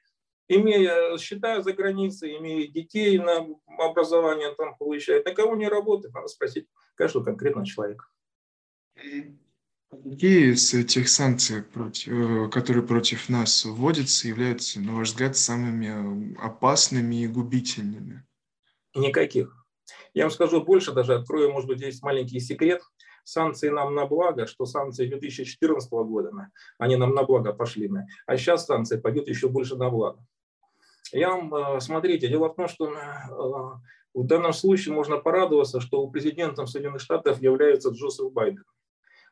имея 0.49 1.17
счета 1.19 1.63
за 1.63 1.73
границей, 1.73 2.37
имея 2.39 2.67
детей 2.67 3.19
на 3.19 3.47
образование 3.79 4.53
там 4.55 4.77
получает, 4.77 5.25
на 5.25 5.33
кого 5.33 5.55
не 5.55 5.69
работает, 5.69 6.13
надо 6.13 6.27
спросить 6.27 6.67
каждого 6.97 7.25
конкретного 7.25 7.67
человека. 7.67 8.07
Какие 9.91 10.53
из 10.53 10.75
этих 10.75 11.09
санкций, 11.09 11.63
против, 11.63 12.13
э, 12.13 12.49
которые 12.51 12.85
против 12.85 13.29
нас 13.29 13.65
вводятся, 13.65 14.29
являются, 14.29 14.81
на 14.81 14.95
ваш 14.95 15.09
взгляд, 15.11 15.37
самыми 15.37 16.37
опасными 16.39 17.23
и 17.23 17.29
губительными? 17.29 18.25
Никаких. 18.95 19.65
Я 20.15 20.25
вам 20.25 20.31
скажу 20.31 20.63
больше, 20.63 20.93
даже 20.93 21.15
открою, 21.15 21.53
может 21.53 21.69
быть, 21.69 21.79
здесь 21.79 22.03
маленький 22.03 22.41
секрет. 22.41 22.83
Санкции 23.25 23.71
нам 23.71 23.95
на 23.95 24.07
благо, 24.07 24.47
что 24.47 24.67
санкции 24.67 25.07
2014 25.07 25.91
года, 25.91 26.31
они 26.79 26.97
нам 26.97 27.15
на 27.15 27.23
благо 27.23 27.53
пошли. 27.53 27.91
А 28.27 28.37
сейчас 28.37 28.67
санкции 28.67 28.99
пойдут 28.99 29.29
еще 29.29 29.49
больше 29.49 29.77
на 29.77 29.91
благо. 29.91 30.25
Я 31.13 31.31
вам, 31.31 31.55
э, 31.55 31.81
смотрите, 31.81 32.29
дело 32.29 32.49
в 32.49 32.57
том, 32.57 32.69
что 32.69 32.93
э, 32.93 32.99
в 34.15 34.27
данном 34.27 34.53
случае 34.53 34.95
можно 34.95 35.19
порадоваться, 35.19 35.81
что 35.81 36.07
президентом 36.09 36.67
Соединенных 36.67 37.01
Штатов 37.01 37.41
является 37.41 37.91
Джозеф 37.91 38.33
Байден. 38.33 38.65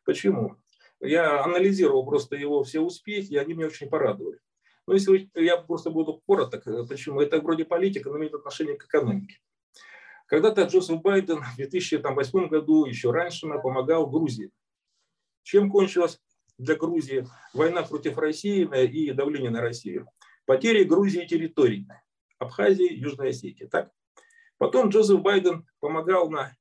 Почему? 0.05 0.57
Я 1.01 1.43
анализировал 1.43 2.05
просто 2.07 2.37
его 2.37 2.63
все 2.63 2.81
успехи, 2.81 3.33
и 3.33 3.37
они 3.37 3.55
меня 3.55 3.67
очень 3.67 3.89
порадовали. 3.89 4.39
Но 4.87 4.95
если 4.95 5.31
я 5.35 5.57
просто 5.57 5.91
буду 5.91 6.23
короток, 6.27 6.67
э, 6.67 6.85
почему? 6.87 7.21
Это 7.21 7.41
вроде 7.41 7.65
политика, 7.65 8.11
но 8.11 8.19
имеет 8.19 8.35
отношение 8.35 8.77
к 8.77 8.85
экономике. 8.85 9.39
Когда-то 10.27 10.63
Джозеф 10.63 11.01
Байден 11.03 11.43
в 11.43 11.57
2008 11.57 12.49
году, 12.49 12.87
еще 12.87 13.11
раньше, 13.11 13.47
помогал 13.63 14.07
Грузии. 14.09 14.51
Чем 15.43 15.71
кончилась 15.71 16.21
для 16.59 16.77
Грузии 16.77 17.27
война 17.53 17.83
против 17.83 18.17
России 18.19 18.69
и 18.87 19.13
давление 19.13 19.51
на 19.51 19.61
Россию? 19.61 20.09
Потери 20.47 20.85
Грузии 20.85 21.27
территорий. 21.27 21.87
Абхазии, 22.39 22.93
Южной 22.93 23.31
Осетии. 23.31 23.65
Так? 23.65 23.91
Потом 24.59 24.89
Джозеф 24.89 25.21
Байден 25.21 25.67
помогал 25.81 26.31
на... 26.31 26.57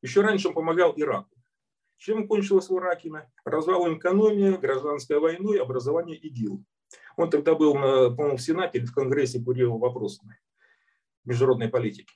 Еще 0.00 0.20
раньше 0.20 0.48
он 0.48 0.54
помогал 0.54 0.94
Ираку. 0.96 1.35
Чем 1.96 2.28
кончилось 2.28 2.68
в 2.68 2.78
Ираке? 2.78 3.10
Развалом 3.44 3.98
экономии, 3.98 4.56
гражданской 4.56 5.18
войной, 5.18 5.60
образование 5.60 6.16
ИГИЛ. 6.16 6.62
Он 7.16 7.30
тогда 7.30 7.54
был, 7.54 7.72
по-моему, 7.74 8.36
в 8.36 8.42
Сенате 8.42 8.78
или 8.78 8.86
в 8.86 8.92
Конгрессе 8.92 9.42
курировал 9.42 9.78
вопросы 9.78 10.22
международной 11.24 11.68
политики. 11.68 12.14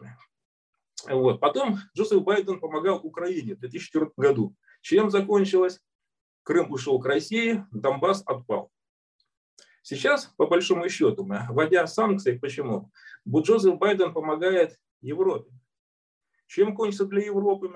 Вот. 1.08 1.40
Потом 1.40 1.78
Джозеф 1.96 2.22
Байден 2.22 2.60
помогал 2.60 3.00
Украине 3.02 3.54
в 3.54 3.60
2004 3.60 4.12
году. 4.16 4.54
Чем 4.82 5.10
закончилось? 5.10 5.80
Крым 6.42 6.70
ушел 6.70 7.00
к 7.00 7.06
России, 7.06 7.64
Донбасс 7.70 8.22
отпал. 8.26 8.70
Сейчас, 9.82 10.26
по 10.36 10.46
большому 10.46 10.88
счету, 10.88 11.26
вводя 11.48 11.86
санкции, 11.86 12.38
почему? 12.38 12.90
Джозеф 13.26 13.78
Байден 13.78 14.12
помогает 14.12 14.78
Европе. 15.00 15.50
Чем 16.46 16.74
кончится 16.74 17.06
для 17.06 17.24
Европы? 17.24 17.72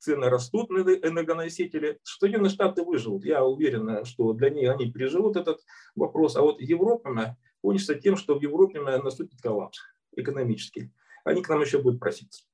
Цены 0.00 0.28
растут 0.28 0.70
на 0.70 0.80
энергоносители. 0.80 2.00
Соединенные 2.02 2.50
Штаты 2.50 2.82
выживут. 2.82 3.24
Я 3.24 3.44
уверен, 3.44 4.04
что 4.04 4.32
для 4.32 4.50
них 4.50 4.70
они 4.70 4.90
переживут 4.90 5.36
этот 5.36 5.60
вопрос. 5.94 6.36
А 6.36 6.42
вот 6.42 6.60
Европа 6.60 7.36
кончится 7.60 7.94
тем, 7.94 8.16
что 8.16 8.38
в 8.38 8.42
Европе 8.42 8.80
наступит 8.80 9.40
коллапс 9.40 9.78
экономический. 10.16 10.90
Они 11.24 11.42
к 11.42 11.48
нам 11.48 11.60
еще 11.60 11.80
будут 11.80 12.00
проситься. 12.00 12.44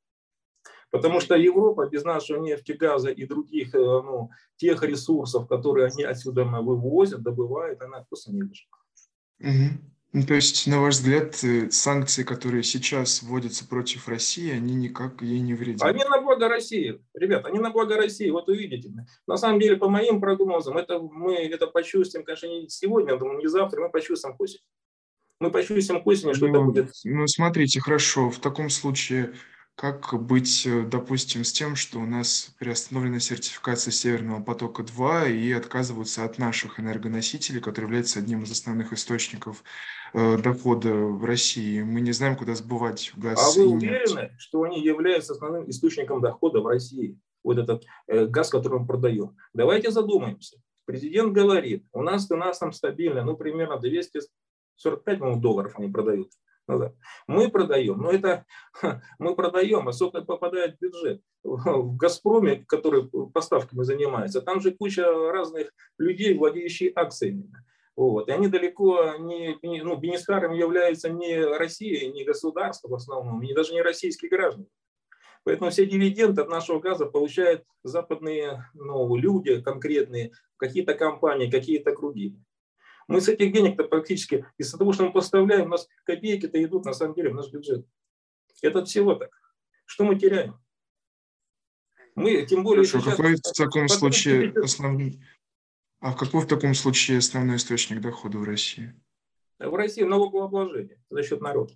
Потому 0.91 1.21
что 1.21 1.37
Европа 1.37 1.89
без 1.89 2.05
нашего 2.05 2.41
нефти, 2.41 2.73
газа 2.73 3.11
и 3.11 3.27
других 3.27 3.75
э, 3.75 3.79
ну, 3.79 4.31
тех 4.57 4.83
ресурсов, 4.83 5.49
которые 5.49 5.89
они 5.89 6.05
отсюда 6.05 6.45
вывозят, 6.45 7.23
добывают, 7.23 7.83
она 7.83 8.05
просто 8.09 8.33
не 8.33 8.43
выживет. 8.43 8.71
Угу. 9.41 9.96
Ну, 10.17 10.23
то 10.23 10.33
есть, 10.33 10.67
на 10.67 10.81
ваш 10.81 10.95
взгляд, 10.95 11.45
э, 11.45 11.69
санкции, 11.71 12.23
которые 12.23 12.63
сейчас 12.63 13.23
вводятся 13.23 13.69
против 13.69 14.09
России, 14.09 14.51
они 14.51 14.75
никак 14.75 15.21
ей 15.21 15.41
не 15.41 15.53
вредят? 15.53 15.83
Они 15.83 16.03
на 16.05 16.23
благо 16.23 16.49
России, 16.49 17.03
ребят, 17.13 17.45
они 17.45 17.59
на 17.59 17.71
благо 17.71 17.99
России, 17.99 18.31
вот 18.31 18.49
увидите. 18.49 18.91
На 19.27 19.37
самом 19.37 19.61
деле, 19.61 19.77
по 19.77 19.91
моим 19.91 20.19
прогнозам, 20.23 20.79
это 20.79 21.01
мы 21.01 21.35
это 21.35 21.67
почувствуем, 21.67 22.25
конечно, 22.25 22.47
не 22.47 22.67
сегодня, 22.71 23.19
думаю, 23.19 23.41
не 23.41 23.47
завтра, 23.47 23.83
мы 23.83 23.91
почувствуем 23.91 24.35
к 24.35 24.41
осени. 24.41 24.63
Мы 25.39 25.51
почувствуем 25.51 26.03
к 26.03 26.07
осени, 26.07 26.33
что 26.33 26.47
ну, 26.47 26.55
это 26.55 26.61
будет. 26.63 26.93
Ну, 27.05 27.27
смотрите, 27.27 27.81
хорошо, 27.81 28.31
в 28.31 28.39
таком 28.39 28.71
случае 28.71 29.35
как 29.77 30.15
быть, 30.19 30.67
э, 30.67 30.85
допустим, 30.85 31.45
с 31.45 31.53
тем, 31.53 31.77
что 31.77 31.99
у 31.99 32.07
нас 32.07 32.55
приостановлена 32.59 33.21
сертификация 33.21 33.93
Северного 33.93 34.43
потока-2 34.43 35.31
и 35.31 35.53
отказываются 35.53 36.25
от 36.25 36.39
наших 36.39 36.81
энергоносителей, 36.81 37.61
которые 37.61 37.89
являются 37.89 38.19
одним 38.19 38.45
из 38.45 38.51
основных 38.51 38.95
источников 38.95 39.63
э, 40.15 40.39
дохода 40.39 40.95
в 40.95 41.23
России? 41.27 41.83
Мы 41.83 42.01
не 42.01 42.13
знаем, 42.13 42.37
куда 42.37 42.55
сбывать 42.55 43.13
газ. 43.17 43.39
А 43.39 43.61
вы 43.61 43.67
уверены, 43.67 44.35
что 44.39 44.63
они 44.63 44.83
являются 44.83 45.35
основным 45.35 45.69
источником 45.69 46.23
дохода 46.23 46.61
в 46.61 46.67
России? 46.67 47.21
Вот 47.45 47.59
этот 47.59 47.85
э, 48.07 48.25
газ, 48.25 48.49
который 48.49 48.81
мы 48.81 48.87
продаем. 48.87 49.37
Давайте 49.53 49.91
задумаемся. 49.91 50.57
Президент 50.87 51.35
говорит, 51.35 51.85
у 51.93 52.03
нас 52.03 52.27
цена 52.27 52.51
там 52.55 52.73
стабильная, 52.73 53.25
ну, 53.25 53.37
примерно 53.37 53.79
245 53.79 55.39
долларов 55.39 55.75
они 55.77 55.93
продают. 55.93 56.31
Мы 57.27 57.49
продаем, 57.49 57.99
но 57.99 58.11
это 58.11 58.45
мы 59.19 59.35
продаем, 59.35 59.89
а 59.89 59.93
сколько 59.93 60.23
попадает 60.23 60.77
в 60.77 60.81
бюджет. 60.81 61.23
В 61.43 61.97
«Газпроме», 61.97 62.65
который 62.67 63.09
поставками 63.33 63.83
занимается, 63.83 64.41
там 64.41 64.61
же 64.61 64.73
куча 64.73 65.05
разных 65.05 65.73
людей, 65.99 66.37
владеющих 66.37 66.93
акциями. 66.97 67.51
Вот. 67.97 68.29
И 68.29 68.33
они 68.33 68.49
далеко 68.49 69.15
не, 69.19 69.59
ну, 69.63 69.97
бенефициарами 69.97 70.57
являются 70.57 71.09
не 71.09 71.43
Россия, 71.43 72.11
не 72.13 72.25
государство 72.25 72.89
в 72.89 72.95
основном, 72.95 73.43
и 73.43 73.55
даже 73.55 73.73
не 73.73 73.81
российские 73.81 74.31
граждане. 74.31 74.67
Поэтому 75.45 75.71
все 75.71 75.87
дивиденды 75.87 76.43
от 76.43 76.49
нашего 76.49 76.81
газа 76.81 77.07
получают 77.07 77.65
западные 77.85 78.65
ну, 78.75 79.15
люди 79.15 79.63
конкретные, 79.63 80.33
какие-то 80.57 80.95
компании, 80.95 81.49
какие-то 81.49 81.93
круги. 81.93 82.37
Мы 83.09 83.21
с 83.21 83.29
этих 83.29 83.53
денег-то 83.53 83.85
практически, 83.85 84.47
из-за 84.59 84.79
того, 84.79 84.93
что 84.93 85.05
мы 85.05 85.13
поставляем, 85.13 85.67
у 85.67 85.69
нас 85.71 85.89
копейки-то 86.05 86.63
идут 86.63 86.85
на 86.85 86.93
самом 86.93 87.15
деле 87.15 87.31
в 87.31 87.35
наш 87.35 87.51
бюджет. 87.51 87.87
Это 88.63 88.85
всего 88.85 89.15
так. 89.15 89.31
Что 89.85 90.05
мы 90.05 90.19
теряем? 90.19 90.59
Мы, 92.17 92.45
тем 92.47 92.65
более 92.65 92.85
Хорошо, 92.85 93.05
сейчас... 93.05 93.17
Какой 93.17 93.37
в 93.37 93.41
таком 93.41 93.89
случае 93.89 94.53
основной... 94.63 95.21
А 96.01 96.15
какой 96.15 96.43
в 96.43 96.47
таком 96.47 96.75
случае 96.75 97.19
основной 97.19 97.57
источник 97.57 98.01
дохода 98.01 98.39
в 98.39 98.45
России? 98.45 98.95
В 99.59 99.75
России 99.75 100.03
налогообложение 100.03 101.01
за 101.09 101.23
счет 101.23 101.41
народа. 101.41 101.75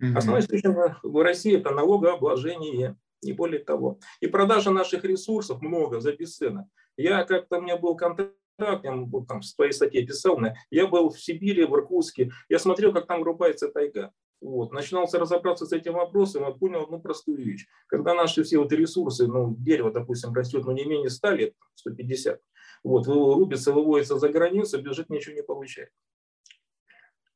Угу. 0.00 0.16
Основной 0.16 0.40
источник 0.40 1.00
в 1.02 1.22
России 1.22 1.56
это 1.56 1.70
налогообложение, 1.70 2.96
не 3.22 3.32
более 3.32 3.62
того. 3.64 3.98
И 4.20 4.28
продажа 4.28 4.70
наших 4.70 5.04
ресурсов 5.04 5.60
много 5.60 6.00
за 6.00 6.12
бесценок. 6.12 6.66
Я 6.96 7.24
как-то, 7.24 7.58
у 7.58 7.62
меня 7.62 7.76
был 7.76 7.96
контакт 7.96 8.30
так, 8.30 8.36
я 8.60 8.80
там 8.80 9.40
в 9.40 9.42
своей 9.44 9.72
статье 9.72 10.02
писал, 10.06 10.38
я 10.70 10.86
был 10.86 11.10
в 11.10 11.20
Сибири, 11.20 11.64
в 11.64 11.74
Иркутске, 11.74 12.30
я 12.48 12.58
смотрел, 12.58 12.92
как 12.92 13.06
там 13.06 13.22
рубается 13.22 13.68
тайга. 13.68 14.12
Вот. 14.40 14.72
Начинался 14.72 15.18
разобраться 15.18 15.66
с 15.66 15.72
этим 15.72 15.94
вопросом 15.94 16.48
и 16.48 16.58
понял 16.58 16.84
одну 16.84 17.00
простую 17.00 17.38
вещь. 17.38 17.66
Когда 17.86 18.14
наши 18.14 18.42
все 18.42 18.58
вот 18.58 18.72
ресурсы, 18.72 19.26
ну, 19.26 19.54
дерево, 19.58 19.90
допустим, 19.90 20.32
растет 20.32 20.64
ну, 20.64 20.72
не 20.72 20.84
менее 20.84 21.10
100 21.10 21.30
лет, 21.32 21.54
150, 21.74 22.40
вот, 22.82 23.06
рубится, 23.06 23.72
выводится 23.72 24.18
за 24.18 24.30
границу, 24.30 24.80
бюджет 24.80 25.10
ничего 25.10 25.34
не 25.34 25.42
получает. 25.42 25.90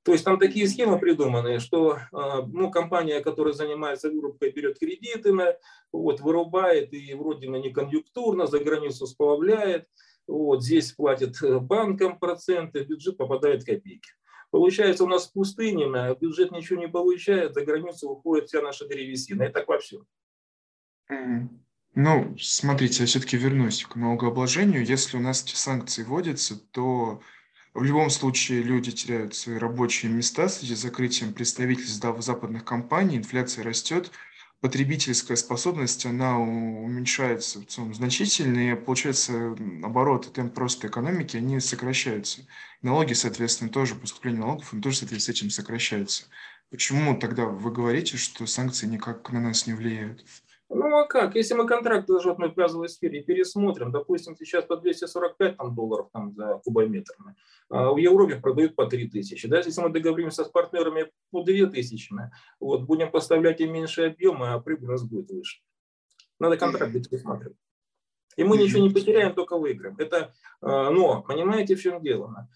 То 0.03 0.13
есть 0.13 0.25
там 0.25 0.39
такие 0.39 0.69
схемы 0.69 0.99
придуманы, 0.99 1.61
что 1.61 1.99
а, 2.13 2.43
ну, 2.43 2.71
компания, 2.71 3.21
которая 3.21 3.55
занимается 3.55 4.11
вырубкой, 4.11 4.51
берет 4.51 4.79
кредиты, 4.79 5.33
вот, 5.93 6.21
вырубает 6.21 6.93
и 6.93 7.15
вроде 7.15 7.49
на 7.49 7.57
не 7.57 7.71
конъюнктурно, 7.71 8.47
за 8.47 8.59
границу 8.59 9.07
сплавляет, 9.07 9.89
вот, 10.27 10.63
здесь 10.63 10.93
платит 10.93 11.41
э, 11.43 11.59
банкам 11.59 12.19
проценты, 12.19 12.85
бюджет 12.85 13.17
попадает 13.17 13.65
копейки. 13.65 14.11
Получается, 14.51 15.05
у 15.05 15.09
нас 15.09 15.29
в 15.29 15.33
пустыне, 15.33 15.87
бюджет 16.21 16.53
ничего 16.53 16.79
не 16.79 16.89
получает, 16.89 17.55
за 17.55 17.65
границу 17.65 18.11
уходит 18.11 18.49
вся 18.49 18.63
наша 18.63 18.87
древесина. 18.87 19.45
И 19.45 19.53
так 19.53 19.67
во 19.67 19.79
всем. 19.79 20.07
Ну, 21.97 22.37
смотрите, 22.41 23.03
я 23.03 23.07
все-таки 23.07 23.37
вернусь 23.37 23.85
к 23.85 23.97
налогообложению. 23.97 24.85
Если 24.85 25.17
у 25.17 25.21
нас 25.21 25.45
эти 25.45 25.55
санкции 25.55 26.03
вводятся, 26.03 26.57
то 26.71 27.21
в 27.73 27.83
любом 27.83 28.11
случае 28.11 28.63
люди 28.63 28.93
теряют 28.93 29.35
свои 29.35 29.59
рабочие 29.59 30.11
места 30.11 30.49
с 30.49 30.61
закрытием 30.61 31.33
представительств 31.35 32.05
западных 32.21 32.65
компаний, 32.65 33.17
инфляция 33.17 33.65
растет, 33.65 34.13
потребительская 34.65 35.37
способность, 35.37 36.07
она 36.07 36.41
уменьшается 36.41 37.61
в 37.61 37.67
целом 37.67 37.93
значительно, 37.93 38.73
и 38.73 38.75
получается 38.75 39.55
обороты, 39.83 40.31
темп 40.31 40.55
просто 40.55 40.87
экономики, 40.87 41.37
они 41.37 41.61
сокращаются. 41.61 42.47
Налоги, 42.81 43.13
соответственно, 43.13 43.69
тоже, 43.69 43.95
поступление 43.95 44.41
налогов, 44.41 44.73
они 44.73 44.81
тоже, 44.81 44.97
соответственно, 44.97 45.35
с 45.35 45.39
этим 45.39 45.51
сокращаются. 45.51 46.25
Почему 46.71 47.15
тогда 47.15 47.45
вы 47.45 47.71
говорите, 47.71 48.17
что 48.17 48.47
санкции 48.47 48.87
никак 48.87 49.31
на 49.33 49.41
нас 49.43 49.67
не 49.67 49.75
влияют? 49.75 50.25
Ну 50.75 50.99
а 50.99 51.07
как? 51.07 51.37
Если 51.37 51.55
мы 51.55 51.67
контракт 51.67 52.07
дожжетной 52.07 52.51
в 52.51 52.55
газовой 52.55 52.89
сфере 52.89 53.23
пересмотрим, 53.23 53.93
допустим, 53.93 54.37
сейчас 54.37 54.65
по 54.65 54.77
245 54.77 55.57
там, 55.57 55.75
долларов 55.75 56.09
там, 56.13 56.35
за 56.35 56.61
кубометр, 56.65 57.15
а 57.71 57.93
в 57.93 57.97
Европе 57.97 58.37
продают 58.37 58.75
по 58.75 58.87
3 58.87 59.09
тысячи. 59.09 59.47
Даже 59.47 59.69
если 59.69 59.81
мы 59.81 59.91
договоримся 59.91 60.45
с 60.45 60.49
партнерами 60.49 61.11
по 61.31 61.45
2 61.45 61.67
тысячи, 61.67 62.13
вот, 62.59 62.83
будем 62.83 63.11
поставлять 63.13 63.61
им 63.61 63.73
меньше 63.73 64.07
объемы, 64.07 64.49
а 64.49 64.59
прибыль 64.59 64.89
у 64.89 64.93
нас 64.93 65.05
будет 65.05 65.31
выше. 65.31 65.61
Надо 66.41 66.57
контракты 66.57 67.01
пересматривать. 67.03 67.57
И 68.37 68.43
мы 68.43 68.59
ничего 68.59 68.83
не 68.83 68.91
потеряем, 68.91 69.33
только 69.33 69.57
выиграем. 69.57 69.95
Это, 69.99 70.35
а, 70.61 70.91
но, 70.91 71.23
понимаете, 71.23 71.77
в 71.77 71.81
чем 71.81 72.03
дело? 72.03 72.49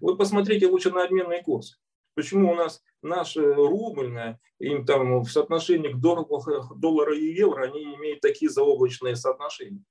Вы 0.00 0.16
посмотрите 0.16 0.66
лучше 0.66 0.90
на 0.90 1.04
обменный 1.04 1.42
курс. 1.42 1.78
Почему 2.14 2.52
у 2.52 2.54
нас 2.54 2.82
наш 3.02 3.36
рубль, 3.36 4.36
им 4.58 4.84
там 4.84 5.22
в 5.22 5.30
соотношении 5.30 5.92
к 5.92 5.96
доллару 5.96 7.12
и 7.14 7.32
евро, 7.32 7.64
они 7.64 7.94
имеют 7.94 8.20
такие 8.20 8.50
заоблачные 8.50 9.16
соотношения? 9.16 9.84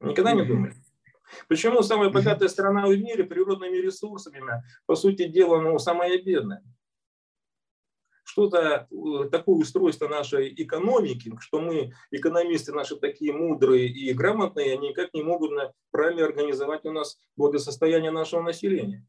Никогда 0.00 0.32
не 0.32 0.44
думали? 0.44 0.74
Почему 1.48 1.82
самая 1.82 2.10
богатая 2.10 2.48
страна 2.48 2.86
в 2.86 2.96
мире 2.96 3.24
природными 3.24 3.76
ресурсами, 3.76 4.42
по 4.86 4.94
сути 4.94 5.26
дела, 5.26 5.60
ну, 5.60 5.78
самая 5.78 6.22
бедная? 6.22 6.62
Что-то 8.24 8.88
э, 8.90 9.28
такое 9.30 9.56
устройство 9.56 10.08
нашей 10.08 10.54
экономики, 10.54 11.32
что 11.40 11.60
мы, 11.60 11.92
экономисты 12.10 12.72
наши 12.72 12.96
такие 12.96 13.32
мудрые 13.32 13.86
и 13.86 14.12
грамотные, 14.14 14.72
они 14.72 14.88
никак 14.88 15.12
не 15.12 15.22
могут 15.22 15.52
правильно 15.90 16.24
организовать 16.24 16.84
у 16.86 16.92
нас 16.92 17.18
благосостояние 17.36 18.10
нашего 18.10 18.42
населения. 18.42 19.06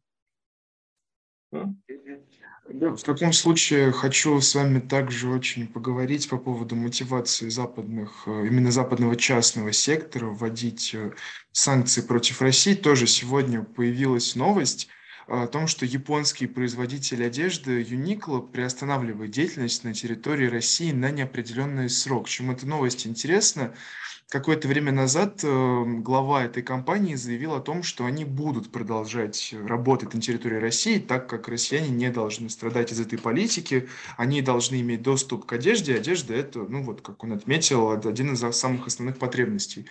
В 2.67 3.03
таком 3.03 3.31
случае 3.31 3.91
хочу 3.91 4.41
с 4.41 4.55
вами 4.55 4.79
также 4.79 5.29
очень 5.29 5.67
поговорить 5.67 6.27
по 6.27 6.37
поводу 6.37 6.75
мотивации 6.75 7.47
западных, 7.49 8.23
э, 8.25 8.47
именно 8.47 8.71
западного 8.71 9.15
частного 9.15 9.71
сектора 9.71 10.25
вводить 10.25 10.95
э, 10.95 11.11
санкции 11.51 12.01
против 12.01 12.41
России. 12.41 12.73
Тоже 12.73 13.05
сегодня 13.05 13.61
появилась 13.61 14.35
новость 14.35 14.87
о 15.27 15.45
том, 15.45 15.67
что 15.67 15.85
японский 15.85 16.47
производитель 16.47 17.23
одежды 17.23 17.81
Uniqlo 17.83 18.51
приостанавливает 18.51 19.31
деятельность 19.31 19.83
на 19.83 19.93
территории 19.93 20.47
России 20.47 20.91
на 20.91 21.11
неопределенный 21.11 21.89
срок. 21.89 22.27
Чем 22.27 22.49
эта 22.49 22.65
новость 22.65 23.05
интересна? 23.05 23.75
Какое-то 24.29 24.67
время 24.67 24.91
назад 24.91 25.43
эм, 25.43 26.01
глава 26.01 26.45
этой 26.45 26.63
компании 26.63 27.13
заявил 27.13 27.53
о 27.53 27.61
том, 27.61 27.83
что 27.83 28.05
они 28.05 28.25
будут 28.25 28.71
продолжать 28.71 29.53
работать 29.53 30.15
на 30.15 30.21
территории 30.21 30.55
России, 30.55 30.97
так 30.97 31.29
как 31.29 31.47
россияне 31.47 31.89
не 31.89 32.09
должны 32.09 32.49
страдать 32.49 32.91
из 32.91 32.99
этой 32.99 33.19
политики, 33.19 33.87
они 34.17 34.41
должны 34.41 34.81
иметь 34.81 35.03
доступ 35.03 35.45
к 35.45 35.53
одежде. 35.53 35.95
Одежда– 35.95 36.33
это, 36.35 36.59
ну 36.59 36.81
вот, 36.81 37.01
как 37.01 37.23
он 37.23 37.33
отметил, 37.33 37.91
один 37.91 38.33
из 38.33 38.57
самых 38.57 38.87
основных 38.87 39.19
потребностей 39.19 39.85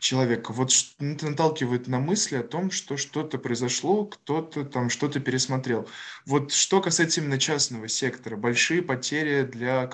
человека. 0.00 0.52
Вот 0.52 0.70
это 1.00 1.26
наталкивает 1.26 1.88
на 1.88 1.98
мысли 1.98 2.36
о 2.36 2.42
том, 2.42 2.70
что 2.70 2.98
что-то 2.98 3.38
произошло, 3.38 4.04
кто-то 4.04 4.66
там 4.66 4.90
что-то 4.90 5.18
пересмотрел. 5.18 5.88
Вот 6.26 6.52
что 6.52 6.82
касается 6.82 7.22
именно 7.22 7.38
частного 7.38 7.88
сектора, 7.88 8.36
большие 8.36 8.82
потери 8.82 9.44
для 9.44 9.80
а, 9.80 9.86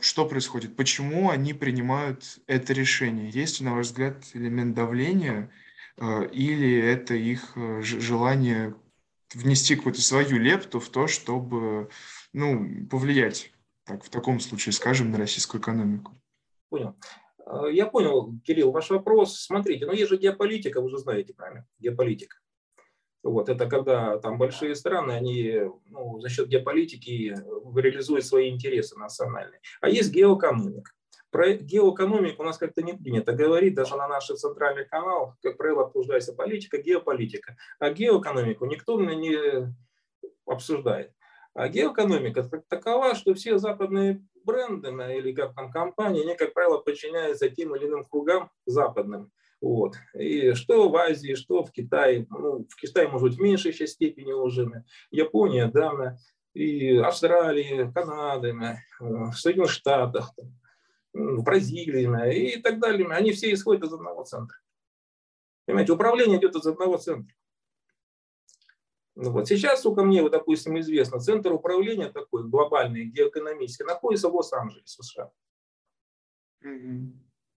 что 0.00 0.26
происходит? 0.26 0.74
Почему 0.76 1.30
они 1.30 1.54
принимают 1.54 2.40
это 2.46 2.72
решение? 2.72 3.30
Есть 3.30 3.60
ли, 3.60 3.66
на 3.66 3.74
ваш 3.74 3.86
взгляд, 3.86 4.24
элемент 4.34 4.74
давления 4.74 5.50
а, 5.98 6.22
или 6.22 6.80
это 6.80 7.14
их 7.14 7.56
а, 7.56 7.80
желание 7.82 8.74
внести 9.34 9.76
какую-то 9.76 10.02
свою 10.02 10.38
лепту 10.38 10.80
в 10.80 10.88
то, 10.88 11.06
чтобы 11.06 11.88
ну, 12.32 12.86
повлиять, 12.90 13.52
так, 13.84 14.04
в 14.04 14.10
таком 14.10 14.40
случае, 14.40 14.72
скажем, 14.72 15.10
на 15.10 15.18
российскую 15.18 15.60
экономику? 15.60 16.12
Понял. 16.68 16.96
Я 17.70 17.86
понял, 17.86 18.34
Кирилл, 18.44 18.72
ваш 18.72 18.90
вопрос. 18.90 19.40
Смотрите, 19.40 19.86
ну 19.86 19.92
есть 19.92 20.08
же 20.08 20.16
геополитика, 20.16 20.80
вы 20.80 20.88
же 20.90 20.98
знаете 20.98 21.34
правильно, 21.34 21.66
геополитика. 21.78 22.36
Вот, 23.22 23.48
это 23.48 23.66
когда 23.66 24.18
там 24.18 24.36
большие 24.36 24.74
страны, 24.74 25.12
они 25.12 25.60
ну, 25.86 26.20
за 26.20 26.28
счет 26.28 26.48
геополитики 26.48 27.34
реализуют 27.76 28.26
свои 28.26 28.50
интересы 28.50 28.98
национальные. 28.98 29.60
А 29.80 29.88
есть 29.88 30.12
геоэкономика. 30.12 30.90
Про 31.30 31.52
геоэкономику 31.54 32.42
у 32.42 32.44
нас 32.44 32.58
как-то 32.58 32.82
не 32.82 32.94
принято 32.94 33.32
говорить, 33.32 33.74
даже 33.74 33.96
на 33.96 34.08
наших 34.08 34.36
центральных 34.36 34.88
каналах, 34.88 35.36
как 35.40 35.56
правило, 35.56 35.84
обсуждается 35.84 36.34
политика, 36.34 36.78
геополитика. 36.78 37.56
А 37.78 37.90
геоэкономику 37.90 38.66
никто 38.66 39.00
не 39.00 39.72
обсуждает. 40.44 41.12
А 41.54 41.68
геоэкономика 41.68 42.42
такова, 42.68 43.14
что 43.14 43.34
все 43.34 43.58
западные 43.58 44.22
бренды 44.44 44.88
или 44.88 45.32
как 45.32 45.54
там 45.54 45.70
компании, 45.70 46.22
они, 46.22 46.34
как 46.34 46.54
правило, 46.54 46.78
подчиняются 46.78 47.48
тем 47.48 47.76
или 47.76 47.86
иным 47.86 48.04
кругам 48.04 48.50
западным. 48.66 49.30
Вот. 49.62 49.94
И 50.14 50.54
что 50.54 50.88
в 50.88 50.96
Азии, 50.96 51.34
что 51.34 51.62
в 51.62 51.70
Китае, 51.70 52.26
ну, 52.30 52.66
в 52.68 52.74
Китае, 52.74 53.06
может 53.06 53.28
быть, 53.28 53.38
в 53.38 53.40
меньшей 53.40 53.72
степени 53.86 54.32
уже, 54.32 54.84
Япония, 55.12 55.68
да, 55.68 56.18
и 56.52 56.96
Австралии, 56.96 57.90
Канады, 57.94 58.48
э, 58.48 58.74
в 59.00 59.34
Соединенных 59.34 59.70
Штатах, 59.70 60.34
в 61.12 61.42
Бразилии 61.44 62.54
и 62.54 62.60
так 62.60 62.80
далее. 62.80 63.06
Они 63.10 63.30
все 63.30 63.52
исходят 63.52 63.84
из 63.84 63.92
одного 63.92 64.24
центра. 64.24 64.58
Понимаете, 65.64 65.92
управление 65.92 66.38
идет 66.38 66.56
из 66.56 66.66
одного 66.66 66.96
центра. 66.96 67.32
Ну 69.14 69.30
вот. 69.30 69.46
Сейчас, 69.46 69.78
сколько 69.78 70.02
мне, 70.02 70.22
вот, 70.22 70.32
допустим, 70.32 70.76
известно, 70.80 71.20
центр 71.20 71.52
управления 71.52 72.10
такой 72.10 72.48
глобальный, 72.48 73.04
геоэкономический, 73.04 73.84
находится 73.84 74.28
в 74.28 74.34
Лос-Анджелесе, 74.34 75.02
США. 75.02 75.30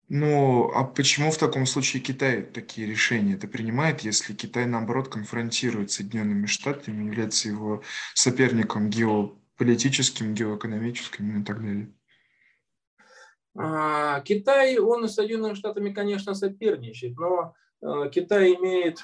Ну, 0.08 0.70
а 0.74 0.84
почему 0.84 1.30
в 1.30 1.38
таком 1.38 1.64
случае 1.64 2.02
Китай 2.02 2.42
такие 2.42 2.86
решения 2.86 3.34
это 3.34 3.48
принимает, 3.48 4.00
если 4.00 4.34
Китай, 4.34 4.66
наоборот, 4.66 5.08
конфронтирует 5.08 5.90
Соединенными 5.90 6.46
Штатами, 6.46 7.06
является 7.06 7.48
его 7.48 7.82
соперником 8.12 8.90
геополитическим, 8.90 10.34
геоэкономическим 10.34 11.40
и 11.40 11.44
так 11.44 11.62
далее? 11.62 11.90
А, 13.56 14.20
Китай, 14.20 14.78
он 14.78 15.08
с 15.08 15.14
Соединенными 15.14 15.54
Штатами, 15.54 15.90
конечно, 15.90 16.34
соперничает, 16.34 17.16
но 17.16 17.54
э, 17.80 18.10
Китай 18.10 18.54
имеет, 18.56 18.98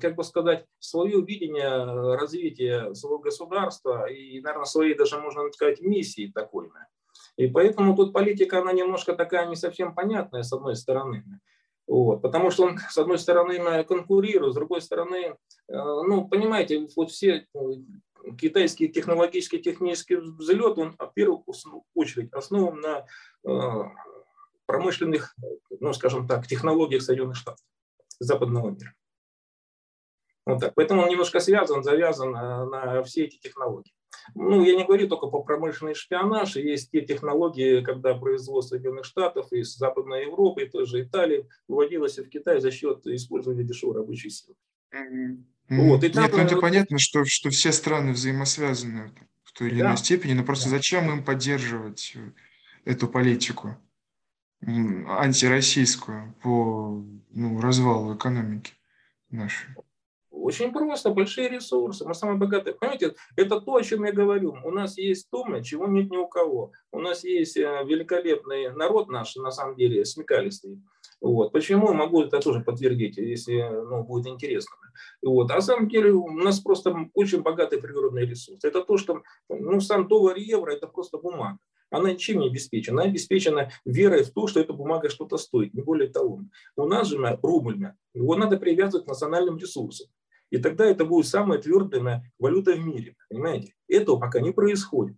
как 0.00 0.14
бы 0.14 0.24
сказать, 0.24 0.64
свое 0.78 1.20
видение 1.20 2.16
развития 2.16 2.94
своего 2.94 3.18
государства 3.18 4.06
и, 4.08 4.40
наверное, 4.40 4.64
своей 4.64 4.94
даже, 4.94 5.20
можно 5.20 5.50
сказать, 5.52 5.82
миссии 5.82 6.32
такой. 6.34 6.70
И 7.36 7.46
поэтому 7.46 7.96
тут 7.96 8.12
политика, 8.12 8.60
она 8.60 8.72
немножко 8.72 9.14
такая 9.14 9.48
не 9.48 9.56
совсем 9.56 9.94
понятная, 9.94 10.42
с 10.42 10.52
одной 10.52 10.76
стороны. 10.76 11.24
Вот, 11.86 12.22
потому 12.22 12.50
что 12.50 12.64
он, 12.64 12.78
с 12.78 12.96
одной 12.96 13.18
стороны, 13.18 13.84
конкурирует, 13.84 14.52
с 14.52 14.56
другой 14.56 14.80
стороны, 14.80 15.16
э, 15.26 15.34
ну, 15.68 16.28
понимаете, 16.28 16.86
вот 16.96 17.10
все 17.10 17.46
э, 17.52 17.58
китайский 18.38 18.88
технологический 18.88 19.58
технический 19.58 20.16
взлет, 20.16 20.78
он, 20.78 20.96
в 20.96 21.12
первую 21.12 21.44
очередь, 21.94 22.32
основан 22.32 22.80
на 22.80 23.06
э, 23.44 23.84
промышленных, 24.66 25.34
ну, 25.80 25.92
скажем 25.92 26.28
так, 26.28 26.46
технологиях 26.46 27.02
Соединенных 27.02 27.36
Штатов, 27.36 27.64
западного 28.20 28.70
мира. 28.70 28.94
Вот 30.46 30.60
так. 30.60 30.74
Поэтому 30.74 31.02
он 31.02 31.08
немножко 31.08 31.40
связан, 31.40 31.82
завязан 31.82 32.30
на 32.30 33.02
все 33.02 33.24
эти 33.24 33.38
технологии. 33.38 33.92
Ну, 34.34 34.62
я 34.64 34.76
не 34.76 34.84
говорю 34.84 35.08
только 35.08 35.26
по 35.26 35.42
промышленный 35.42 35.94
шпионаж, 35.94 36.56
есть 36.56 36.90
те 36.90 37.00
технологии, 37.02 37.82
когда 37.82 38.14
производство 38.14 38.76
Соединенных 38.76 39.04
Штатов 39.04 39.52
из 39.52 39.76
Западной 39.76 40.22
Европы, 40.22 40.62
и 40.62 40.68
той 40.68 40.86
же 40.86 41.02
Италии 41.02 41.48
выводилось 41.68 42.18
в 42.18 42.28
Китай 42.28 42.60
за 42.60 42.70
счет 42.70 43.06
использования 43.06 43.64
дешевой 43.64 43.96
рабочей 43.96 44.30
силы. 44.30 44.56
Mm-hmm. 44.94 45.36
Вот, 45.70 46.04
и 46.04 46.08
там, 46.08 46.24
Нет, 46.24 46.32
ну 46.32 46.38
это 46.38 46.56
понятно, 46.56 46.98
что, 46.98 47.24
что 47.24 47.50
все 47.50 47.72
страны 47.72 48.12
взаимосвязаны 48.12 49.12
в 49.42 49.52
той 49.52 49.68
или 49.68 49.80
да. 49.80 49.86
иной 49.86 49.96
степени, 49.96 50.34
но 50.34 50.44
просто 50.44 50.70
да. 50.70 50.76
зачем 50.76 51.10
им 51.10 51.24
поддерживать 51.24 52.14
эту 52.84 53.08
политику 53.08 53.76
антироссийскую 54.64 56.34
по 56.42 57.04
ну, 57.30 57.60
развалу 57.60 58.16
экономики 58.16 58.74
нашей? 59.30 59.68
Очень 60.42 60.72
просто, 60.72 61.10
большие 61.10 61.48
ресурсы, 61.48 62.04
мы 62.04 62.14
самые 62.14 62.36
богатые. 62.36 62.74
Понимаете, 62.74 63.14
это 63.36 63.60
то, 63.60 63.76
о 63.76 63.82
чем 63.82 64.04
я 64.04 64.12
говорю. 64.12 64.56
У 64.64 64.72
нас 64.72 64.98
есть 64.98 65.30
то, 65.30 65.44
чего 65.60 65.86
нет 65.86 66.10
ни 66.10 66.16
у 66.16 66.26
кого. 66.26 66.72
У 66.90 66.98
нас 66.98 67.22
есть 67.22 67.56
э, 67.56 67.84
великолепный 67.86 68.72
народ 68.72 69.08
наш, 69.08 69.36
на 69.36 69.52
самом 69.52 69.76
деле, 69.76 70.04
смекалистый. 70.04 70.82
Вот. 71.20 71.52
Почему? 71.52 71.92
Я 71.92 71.94
могу 71.96 72.22
это 72.22 72.40
тоже 72.40 72.58
подтвердить, 72.58 73.18
если 73.18 73.62
ну, 73.62 74.02
будет 74.02 74.26
интересно. 74.26 74.74
Вот. 75.22 75.48
А 75.52 75.54
на 75.54 75.60
самом 75.60 75.88
деле 75.88 76.10
у 76.10 76.28
нас 76.30 76.58
просто 76.58 76.92
очень 77.14 77.42
богатый 77.42 77.80
природный 77.80 78.26
ресурс. 78.26 78.64
Это 78.64 78.82
то, 78.82 78.96
что 78.96 79.22
ну, 79.48 79.80
сам 79.80 80.08
доллар 80.08 80.36
и 80.36 80.42
евро– 80.42 80.72
это 80.72 80.88
просто 80.88 81.18
бумага. 81.18 81.58
Она 81.90 82.10
ничем 82.10 82.40
не 82.40 82.48
обеспечена. 82.48 83.02
Она 83.02 83.10
обеспечена 83.10 83.70
верой 83.84 84.24
в 84.24 84.32
то, 84.32 84.48
что 84.48 84.58
эта 84.58 84.72
бумага 84.72 85.08
что-то 85.08 85.36
стоит, 85.36 85.72
не 85.72 85.82
более 85.82 86.08
того. 86.08 86.40
У 86.74 86.86
нас 86.86 87.06
же 87.06 87.38
рубль, 87.42 87.92
его 88.12 88.34
надо 88.34 88.56
привязывать 88.56 89.04
к 89.04 89.08
национальным 89.08 89.56
ресурсам. 89.58 90.08
И 90.52 90.58
тогда 90.58 90.84
это 90.84 91.06
будет 91.06 91.26
самая 91.26 91.58
твердая 91.58 92.30
валюта 92.38 92.72
в 92.72 92.78
мире. 92.78 93.16
Понимаете? 93.30 93.72
Этого 93.88 94.20
пока 94.20 94.38
не 94.38 94.52
происходит. 94.52 95.16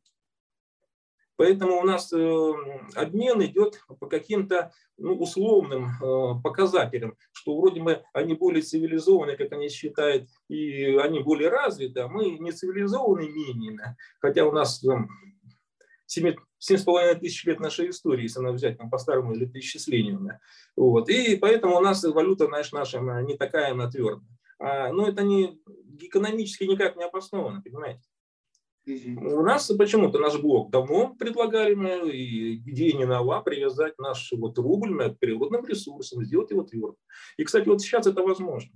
Поэтому 1.35 1.81
у 1.81 1.83
нас 1.83 2.13
э, 2.13 2.53
обмен 2.95 3.43
идет 3.43 3.81
по 3.99 4.07
каким-то 4.07 4.73
ну, 4.97 5.15
условным 5.15 5.89
э, 5.89 6.41
показателям, 6.41 7.17
что 7.33 7.59
вроде 7.59 7.83
бы 7.83 8.05
они 8.13 8.35
более 8.35 8.63
цивилизованы, 8.63 9.37
как 9.37 9.51
они 9.51 9.69
считают, 9.71 10.29
и 10.49 10.95
они 10.99 11.19
более 11.19 11.49
развиты, 11.49 12.03
а 12.03 12.09
мы 12.09 12.39
не 12.39 12.53
цивилизованы 12.53 13.29
менее. 13.29 13.97
Хотя 14.21 14.45
у 14.45 14.53
нас 14.53 14.79
там, 14.79 15.09
7,5 16.17 17.15
тысяч 17.17 17.45
лет 17.45 17.59
нашей 17.59 17.91
истории, 17.91 18.23
если 18.23 18.39
надо 18.39 18.55
взять 18.55 18.79
там, 18.79 18.89
по 18.89 18.99
старому 18.99 19.35
или 19.35 19.47
летоисчислению. 19.47 20.39
Вот. 20.77 21.09
И 21.09 21.35
поэтому 21.35 21.77
у 21.77 21.81
нас 21.81 22.05
валюта 22.05 22.47
знаешь, 22.47 22.71
наша 22.71 23.01
не 23.01 23.37
такая, 23.37 23.73
она 23.73 23.91
твердая. 23.91 24.29
А, 24.59 24.93
но 24.93 25.07
это 25.09 25.23
не, 25.23 25.61
экономически 26.01 26.65
никак 26.65 26.97
не 26.97 27.05
обосновано, 27.05 27.63
понимаете? 27.63 28.03
У 28.87 29.43
нас 29.43 29.67
почему-то 29.79 30.19
наш 30.19 30.39
блок 30.39 30.71
давно 30.71 31.15
предлагали 31.15 31.75
мы, 31.75 32.11
и 32.11 32.57
идея 32.71 32.93
не 32.99 33.07
нова, 33.07 33.41
привязать 33.41 33.99
наш 33.99 34.31
вот 34.33 34.59
рубль 34.59 35.15
к 35.15 35.19
природным 35.19 35.65
ресурсам, 35.67 36.23
сделать 36.23 36.51
его 36.51 36.65
твердым. 36.65 36.99
И, 37.39 37.45
кстати, 37.45 37.67
вот 37.67 37.81
сейчас 37.81 38.07
это 38.07 38.23
возможно. 38.23 38.73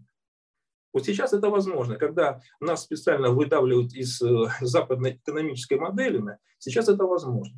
Вот 0.94 1.04
сейчас 1.04 1.34
это 1.34 1.50
возможно, 1.50 1.96
когда 1.96 2.40
нас 2.60 2.84
специально 2.84 3.30
выдавливают 3.30 3.92
из 3.92 4.22
э, 4.22 4.46
западной 4.62 5.16
экономической 5.16 5.78
модели, 5.78 6.38
сейчас 6.58 6.88
это 6.88 7.04
возможно. 7.04 7.54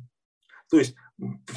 То 0.71 0.79
есть 0.79 0.95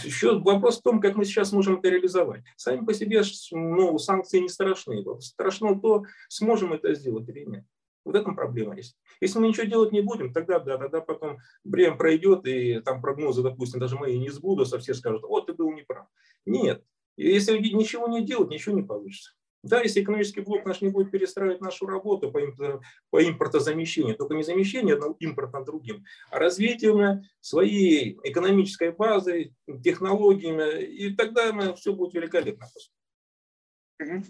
еще 0.03 0.40
вопрос 0.40 0.81
в 0.81 0.83
том, 0.83 1.00
как 1.00 1.14
мы 1.14 1.24
сейчас 1.24 1.53
можем 1.53 1.79
это 1.79 1.88
реализовать. 1.88 2.42
Сами 2.57 2.85
по 2.85 2.92
себе 2.92 3.22
ну, 3.53 3.96
санкции 3.98 4.40
не 4.40 4.48
страшны. 4.48 5.05
Страшно 5.20 5.81
то, 5.81 6.03
сможем 6.29 6.72
это 6.72 6.92
сделать 6.94 7.29
или 7.29 7.44
нет. 7.44 7.64
Вот 8.05 8.16
этом 8.16 8.35
проблема 8.35 8.77
есть. 8.77 8.98
Если 9.20 9.38
мы 9.38 9.46
ничего 9.46 9.66
делать 9.66 9.92
не 9.92 10.03
будем, 10.03 10.33
тогда 10.33 10.59
да, 10.59 10.77
тогда 10.77 11.00
потом 11.00 11.38
время 11.62 11.96
пройдет, 11.96 12.44
и 12.46 12.81
там 12.81 13.00
прогнозы, 13.00 13.42
допустим, 13.42 13.81
даже 13.81 13.96
мои 13.96 14.18
не 14.18 14.31
сбудутся, 14.31 14.79
все 14.79 14.92
скажут, 14.94 15.22
вот 15.22 15.46
ты 15.46 15.55
был 15.55 15.72
неправ. 15.72 16.09
Нет. 16.44 16.85
Если 17.16 17.57
ничего 17.57 18.09
не 18.09 18.22
делать, 18.24 18.50
ничего 18.50 18.74
не 18.74 18.83
получится. 18.83 19.31
Да, 19.64 19.81
если 19.81 20.03
экономический 20.03 20.42
блок 20.42 20.66
наш 20.66 20.83
не 20.83 20.88
будет 20.88 21.11
перестраивать 21.11 21.62
нашу 21.62 21.87
работу 21.87 22.31
по, 22.31 22.38
импорт, 22.38 22.83
по 23.11 23.24
импортозамещению, 23.24 24.14
только 24.14 24.35
не 24.35 24.42
замещение 24.42 24.94
одного 24.94 25.16
импорта 25.20 25.64
другим, 25.64 26.05
а 26.31 26.38
развитием 26.38 27.22
своей 27.40 28.18
экономической 28.24 28.92
базы, 28.92 29.55
технологиями, 29.83 30.83
и 30.83 31.14
тогда 31.14 31.74
все 31.74 31.94
будет 31.94 32.12
великолепно. 32.14 32.66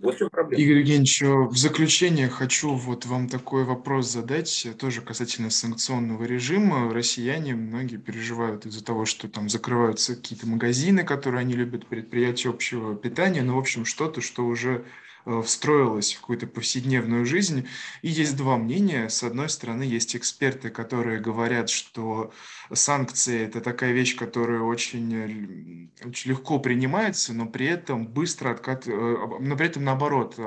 Вот 0.02 0.20
в 0.20 0.28
проблема. 0.28 0.62
Игорь 0.62 0.78
Евгеньевич, 0.80 1.22
в 1.22 1.56
заключение 1.56 2.28
хочу 2.28 2.74
вот 2.74 3.06
вам 3.06 3.28
такой 3.28 3.64
вопрос 3.64 4.10
задать, 4.10 4.68
тоже 4.78 5.00
касательно 5.00 5.50
санкционного 5.50 6.24
режима. 6.24 6.92
Россияне 6.92 7.54
многие 7.54 7.96
переживают 7.96 8.66
из-за 8.66 8.84
того, 8.84 9.04
что 9.06 9.26
там 9.26 9.48
закрываются 9.48 10.14
какие-то 10.14 10.46
магазины, 10.46 11.02
которые 11.02 11.40
они 11.40 11.54
любят, 11.54 11.86
предприятия 11.86 12.50
общего 12.50 12.94
питания, 12.94 13.42
ну, 13.42 13.56
в 13.56 13.58
общем, 13.58 13.84
что-то, 13.84 14.20
что 14.20 14.46
уже 14.46 14.84
Э, 15.26 15.40
встроилась 15.42 16.12
в 16.12 16.20
какую-то 16.20 16.46
повседневную 16.46 17.24
жизнь. 17.24 17.66
И 18.02 18.08
есть 18.08 18.36
два 18.36 18.58
мнения. 18.58 19.08
С 19.08 19.22
одной 19.22 19.48
стороны, 19.48 19.82
есть 19.82 20.14
эксперты, 20.16 20.68
которые 20.68 21.18
говорят, 21.18 21.70
что 21.70 22.30
санкции– 22.72 23.40
это 23.46 23.62
такая 23.62 23.92
вещь, 23.92 24.16
которая 24.16 24.60
очень, 24.60 25.90
очень 26.04 26.30
легко 26.30 26.58
принимается, 26.58 27.32
но 27.32 27.46
при 27.46 27.66
этом 27.66 28.06
быстро 28.06 28.50
откат... 28.50 28.86
Э, 28.86 29.16
но 29.40 29.56
при 29.56 29.66
этом 29.66 29.84
наоборот, 29.84 30.38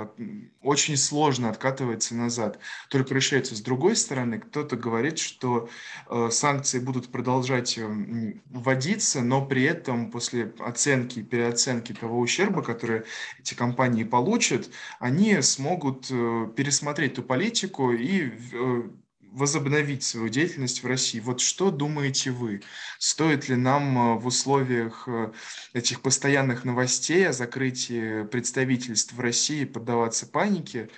очень 0.62 0.98
сложно 0.98 1.50
откатывается 1.50 2.14
назад. 2.14 2.60
Только 2.90 3.16
решается 3.16 3.56
с 3.56 3.62
другой 3.62 3.96
стороны. 3.96 4.38
Кто-то 4.40 4.76
говорит, 4.76 5.18
что 5.18 5.70
э, 6.08 6.30
санкции 6.32 6.78
будут 6.80 7.08
продолжать 7.08 7.80
вводиться, 8.52 9.22
но 9.22 9.44
при 9.44 9.64
этом 9.64 10.12
после 10.12 10.54
оценки, 10.60 11.24
переоценки 11.24 11.94
того 11.94 12.20
ущерба, 12.20 12.62
который 12.62 13.04
эти 13.40 13.56
компании 13.56 14.04
получат, 14.04 14.67
они 15.00 15.42
смогут 15.42 16.08
э, 16.10 16.48
пересмотреть 16.56 17.16
ту 17.16 17.24
политику 17.24 17.92
и 17.92 18.32
э, 18.54 18.90
возобновить 19.22 20.04
свою 20.04 20.30
деятельность 20.30 20.84
в 20.84 20.88
России. 20.88 21.20
Вот 21.20 21.40
что 21.42 21.72
думаете 21.72 22.32
вы? 22.32 22.62
Стоит 23.00 23.50
ли 23.50 23.56
нам 23.56 23.98
э, 23.98 24.20
в 24.20 24.28
условиях 24.28 25.08
этих 25.74 26.02
постоянных 26.02 26.66
новостей 26.66 27.28
о 27.28 27.34
закрытии 27.34 28.24
представительств 28.26 29.14
в 29.14 29.20
России 29.20 29.66
поддаваться 29.66 30.28
панике? 30.28 30.90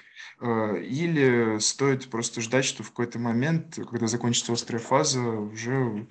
Или 0.42 1.60
стоит 1.60 2.10
просто 2.10 2.40
ждать, 2.40 2.64
что 2.64 2.82
в 2.82 2.92
какой-то 2.92 3.20
момент, 3.20 3.78
когда 3.90 4.08
закончится 4.08 4.54
острая 4.54 4.82
фаза, 4.82 5.20
уже 5.20 6.08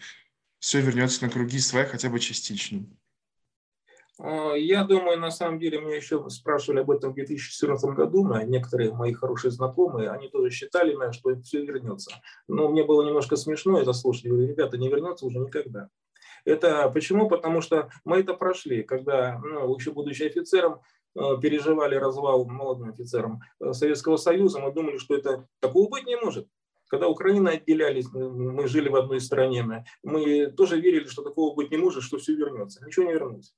все 0.59 0.83
вернется 0.83 1.25
на 1.25 1.31
круги 1.31 1.59
своя 1.59 1.87
хотя 1.87 2.11
бы 2.11 2.21
частично? 2.21 2.85
А, 4.19 4.55
я 4.55 4.85
думаю, 4.85 5.19
на 5.19 5.31
самом 5.31 5.59
деле, 5.59 5.81
меня 5.81 5.97
еще 5.97 6.29
спрашивали 6.29 6.81
об 6.81 6.91
этом 6.91 7.13
в 7.13 7.15
2014 7.15 7.91
году, 7.91 8.27
некоторые 8.47 8.93
мои 8.93 9.13
хорошие 9.13 9.51
знакомые, 9.51 10.11
они 10.11 10.29
тоже 10.29 10.51
считали, 10.51 10.97
что 11.13 11.41
все 11.41 11.65
вернется. 11.65 12.11
Но 12.49 12.69
мне 12.69 12.85
было 12.85 13.07
немножко 13.07 13.37
смешно 13.37 13.79
это 13.79 13.93
слушать. 13.93 14.25
Я 14.25 14.31
говорю, 14.31 14.49
ребята, 14.49 14.77
не 14.77 14.89
вернется 14.89 15.27
уже 15.27 15.39
никогда. 15.39 15.89
Это 16.45 16.89
почему? 16.91 17.29
Потому 17.29 17.61
что 17.61 17.91
мы 18.05 18.21
это 18.21 18.35
прошли, 18.35 18.83
когда, 18.83 19.39
ну, 19.39 19.75
еще 19.75 19.93
будучи 19.93 20.23
офицером, 20.23 20.81
э, 21.15 21.21
переживали 21.41 21.95
развал 21.95 22.45
молодым 22.45 22.91
офицером 22.91 23.41
э, 23.61 23.73
Советского 23.73 24.17
Союза, 24.17 24.59
мы 24.59 24.73
думали, 24.73 24.99
что 24.99 25.15
это 25.15 25.47
такого 25.61 25.89
быть 25.89 26.07
не 26.07 26.17
может. 26.17 26.49
Когда 26.89 27.07
Украина 27.07 27.51
отделялись, 27.51 28.11
мы 28.13 28.67
жили 28.67 28.89
в 28.89 28.97
одной 28.97 29.21
стране, 29.21 29.85
мы 30.03 30.47
тоже 30.47 30.81
верили, 30.81 31.07
что 31.07 31.23
такого 31.23 31.55
быть 31.55 31.71
не 31.71 31.77
может, 31.77 32.03
что 32.03 32.17
все 32.17 32.35
вернется. 32.35 32.83
Ничего 32.85 33.05
не 33.05 33.13
вернется. 33.13 33.53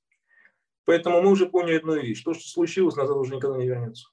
Поэтому 0.85 1.21
мы 1.21 1.31
уже 1.31 1.47
поняли 1.47 1.77
одну 1.77 1.95
вещь. 1.95 2.23
То, 2.23 2.33
что 2.33 2.47
случилось, 2.47 2.95
назад 2.95 3.17
уже 3.17 3.35
никогда 3.35 3.57
не 3.57 3.67
вернется. 3.67 4.07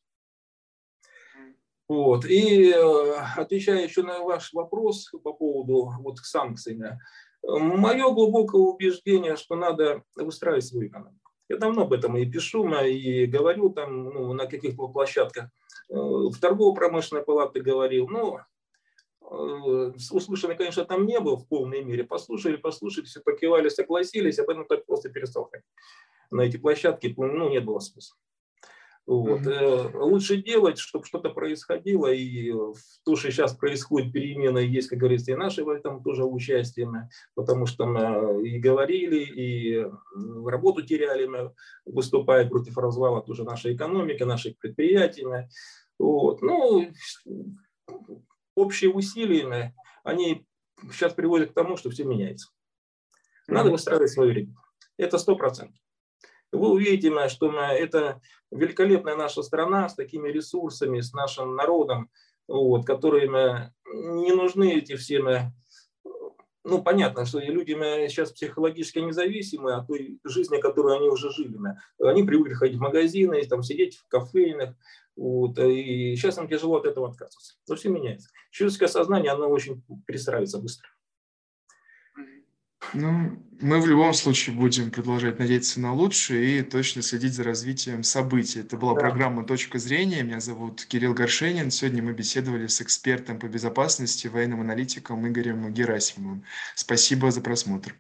Вот. 1.88 2.26
И 2.26 2.70
э, 2.70 3.14
отвечая 3.36 3.82
еще 3.82 4.02
на 4.02 4.20
ваш 4.20 4.52
вопрос 4.52 5.10
по 5.24 5.32
поводу 5.32 5.90
вот, 6.00 6.18
санкций, 6.18 6.78
мое 7.42 8.10
глубокое 8.12 8.60
убеждение, 8.60 9.36
что 9.36 9.56
надо 9.56 10.02
выстраивать 10.14 10.66
свою 10.66 10.88
экономику. 10.88 11.32
Я 11.48 11.56
давно 11.56 11.82
об 11.82 11.94
этом 11.94 12.16
и 12.16 12.26
пишу, 12.26 12.68
и 12.84 13.24
говорю 13.24 13.70
там 13.70 14.04
ну, 14.04 14.34
на 14.34 14.46
каких-то 14.46 14.88
площадках. 14.88 15.46
Э, 15.88 15.94
в 15.94 16.38
торгово-промышленной 16.38 17.24
палате 17.24 17.62
говорил, 17.62 18.06
но 18.08 18.42
э, 19.22 19.92
услышанный, 20.10 20.56
конечно, 20.56 20.84
там 20.84 21.06
не 21.06 21.18
был 21.20 21.38
в 21.38 21.48
полной 21.48 21.82
мере. 21.82 22.04
Послушали, 22.04 22.56
послушали, 22.56 23.06
все 23.06 23.20
покивали, 23.20 23.70
согласились, 23.70 24.38
а 24.38 24.44
потом 24.44 24.66
так 24.66 24.84
просто 24.84 25.08
перестал 25.08 25.46
ходить 25.46 25.64
на 26.30 26.42
эти 26.42 26.56
площадки, 26.56 27.14
ну, 27.16 27.48
нет 27.48 27.64
было 27.64 27.78
смысла. 27.78 28.16
Вот. 29.06 29.40
Mm-hmm. 29.40 30.00
Лучше 30.00 30.36
делать, 30.36 30.78
чтобы 30.78 31.06
что-то 31.06 31.30
происходило, 31.30 32.12
и 32.12 32.52
то, 33.04 33.16
что 33.16 33.30
сейчас 33.30 33.54
происходит 33.54 34.12
перемены, 34.12 34.58
есть, 34.58 34.88
как 34.88 34.98
говорится, 34.98 35.32
и 35.32 35.34
наши 35.34 35.64
в 35.64 35.70
этом 35.70 36.02
тоже 36.02 36.24
участие, 36.26 37.08
потому 37.34 37.64
что 37.64 37.86
мы 37.86 38.46
и 38.46 38.58
говорили, 38.58 39.20
и 39.20 39.86
работу 40.44 40.82
теряли, 40.82 41.26
мы, 41.26 41.54
выступая 41.86 42.46
против 42.46 42.76
развала 42.76 43.22
тоже 43.22 43.44
нашей 43.44 43.74
экономики, 43.74 44.24
наших 44.24 44.58
предприятий. 44.58 45.24
Вот. 45.98 46.42
Ну, 46.42 46.92
общие 48.54 48.90
усилия, 48.92 49.74
они 50.04 50.46
сейчас 50.92 51.14
приводит 51.14 51.52
к 51.52 51.54
тому, 51.54 51.78
что 51.78 51.88
все 51.88 52.04
меняется. 52.04 52.50
Надо 53.46 53.70
выстраивать 53.70 54.10
свою 54.10 54.32
ритм. 54.32 54.52
Это 54.98 55.16
сто 55.16 55.34
процентов. 55.34 55.80
Вы 56.52 56.70
увидите, 56.70 57.28
что 57.28 57.52
это 57.52 58.20
великолепная 58.50 59.16
наша 59.16 59.42
страна 59.42 59.88
с 59.88 59.94
такими 59.94 60.28
ресурсами, 60.28 61.00
с 61.00 61.12
нашим 61.12 61.56
народом, 61.56 62.10
вот, 62.46 62.86
которые 62.86 63.72
не 63.84 64.32
нужны 64.32 64.74
эти 64.74 64.96
все 64.96 65.52
ну, 66.64 66.82
понятно, 66.82 67.24
что 67.24 67.38
люди 67.38 67.72
сейчас 68.08 68.32
психологически 68.32 68.98
независимы 68.98 69.72
от 69.74 69.86
той 69.86 70.18
жизни, 70.24 70.58
которую 70.58 70.96
они 70.96 71.08
уже 71.08 71.30
жили. 71.30 71.56
Они 71.98 72.22
привыкли 72.22 72.52
ходить 72.52 72.76
в 72.76 72.82
магазины, 72.82 73.42
там, 73.46 73.62
сидеть 73.62 73.96
в 73.96 74.06
кафейнях, 74.08 74.74
вот, 75.16 75.58
и 75.58 76.14
сейчас 76.14 76.36
им 76.38 76.46
тяжело 76.46 76.76
от 76.76 76.86
этого 76.86 77.08
отказываться. 77.08 77.54
Но 77.68 77.74
все 77.74 77.88
меняется. 77.88 78.28
Человеческое 78.50 78.88
сознание, 78.88 79.32
оно 79.32 79.48
очень 79.48 79.82
перестраивается 80.06 80.58
быстро. 80.58 80.88
Ну, 82.94 83.42
мы 83.60 83.80
в 83.80 83.86
любом 83.86 84.14
случае 84.14 84.54
будем 84.54 84.90
продолжать 84.90 85.38
надеяться 85.38 85.80
на 85.80 85.92
лучшее 85.92 86.60
и 86.60 86.62
точно 86.62 87.02
следить 87.02 87.34
за 87.34 87.42
развитием 87.42 88.02
событий. 88.02 88.60
Это 88.60 88.76
была 88.76 88.94
да. 88.94 89.00
программа 89.00 89.44
«Точка 89.44 89.78
зрения». 89.78 90.22
Меня 90.22 90.40
зовут 90.40 90.84
Кирилл 90.84 91.12
Горшенин. 91.12 91.70
Сегодня 91.70 92.02
мы 92.02 92.12
беседовали 92.12 92.66
с 92.66 92.80
экспертом 92.80 93.38
по 93.38 93.46
безопасности, 93.46 94.28
военным 94.28 94.60
аналитиком 94.60 95.26
Игорем 95.26 95.72
Герасимовым. 95.72 96.44
Спасибо 96.74 97.30
за 97.30 97.40
просмотр. 97.40 97.96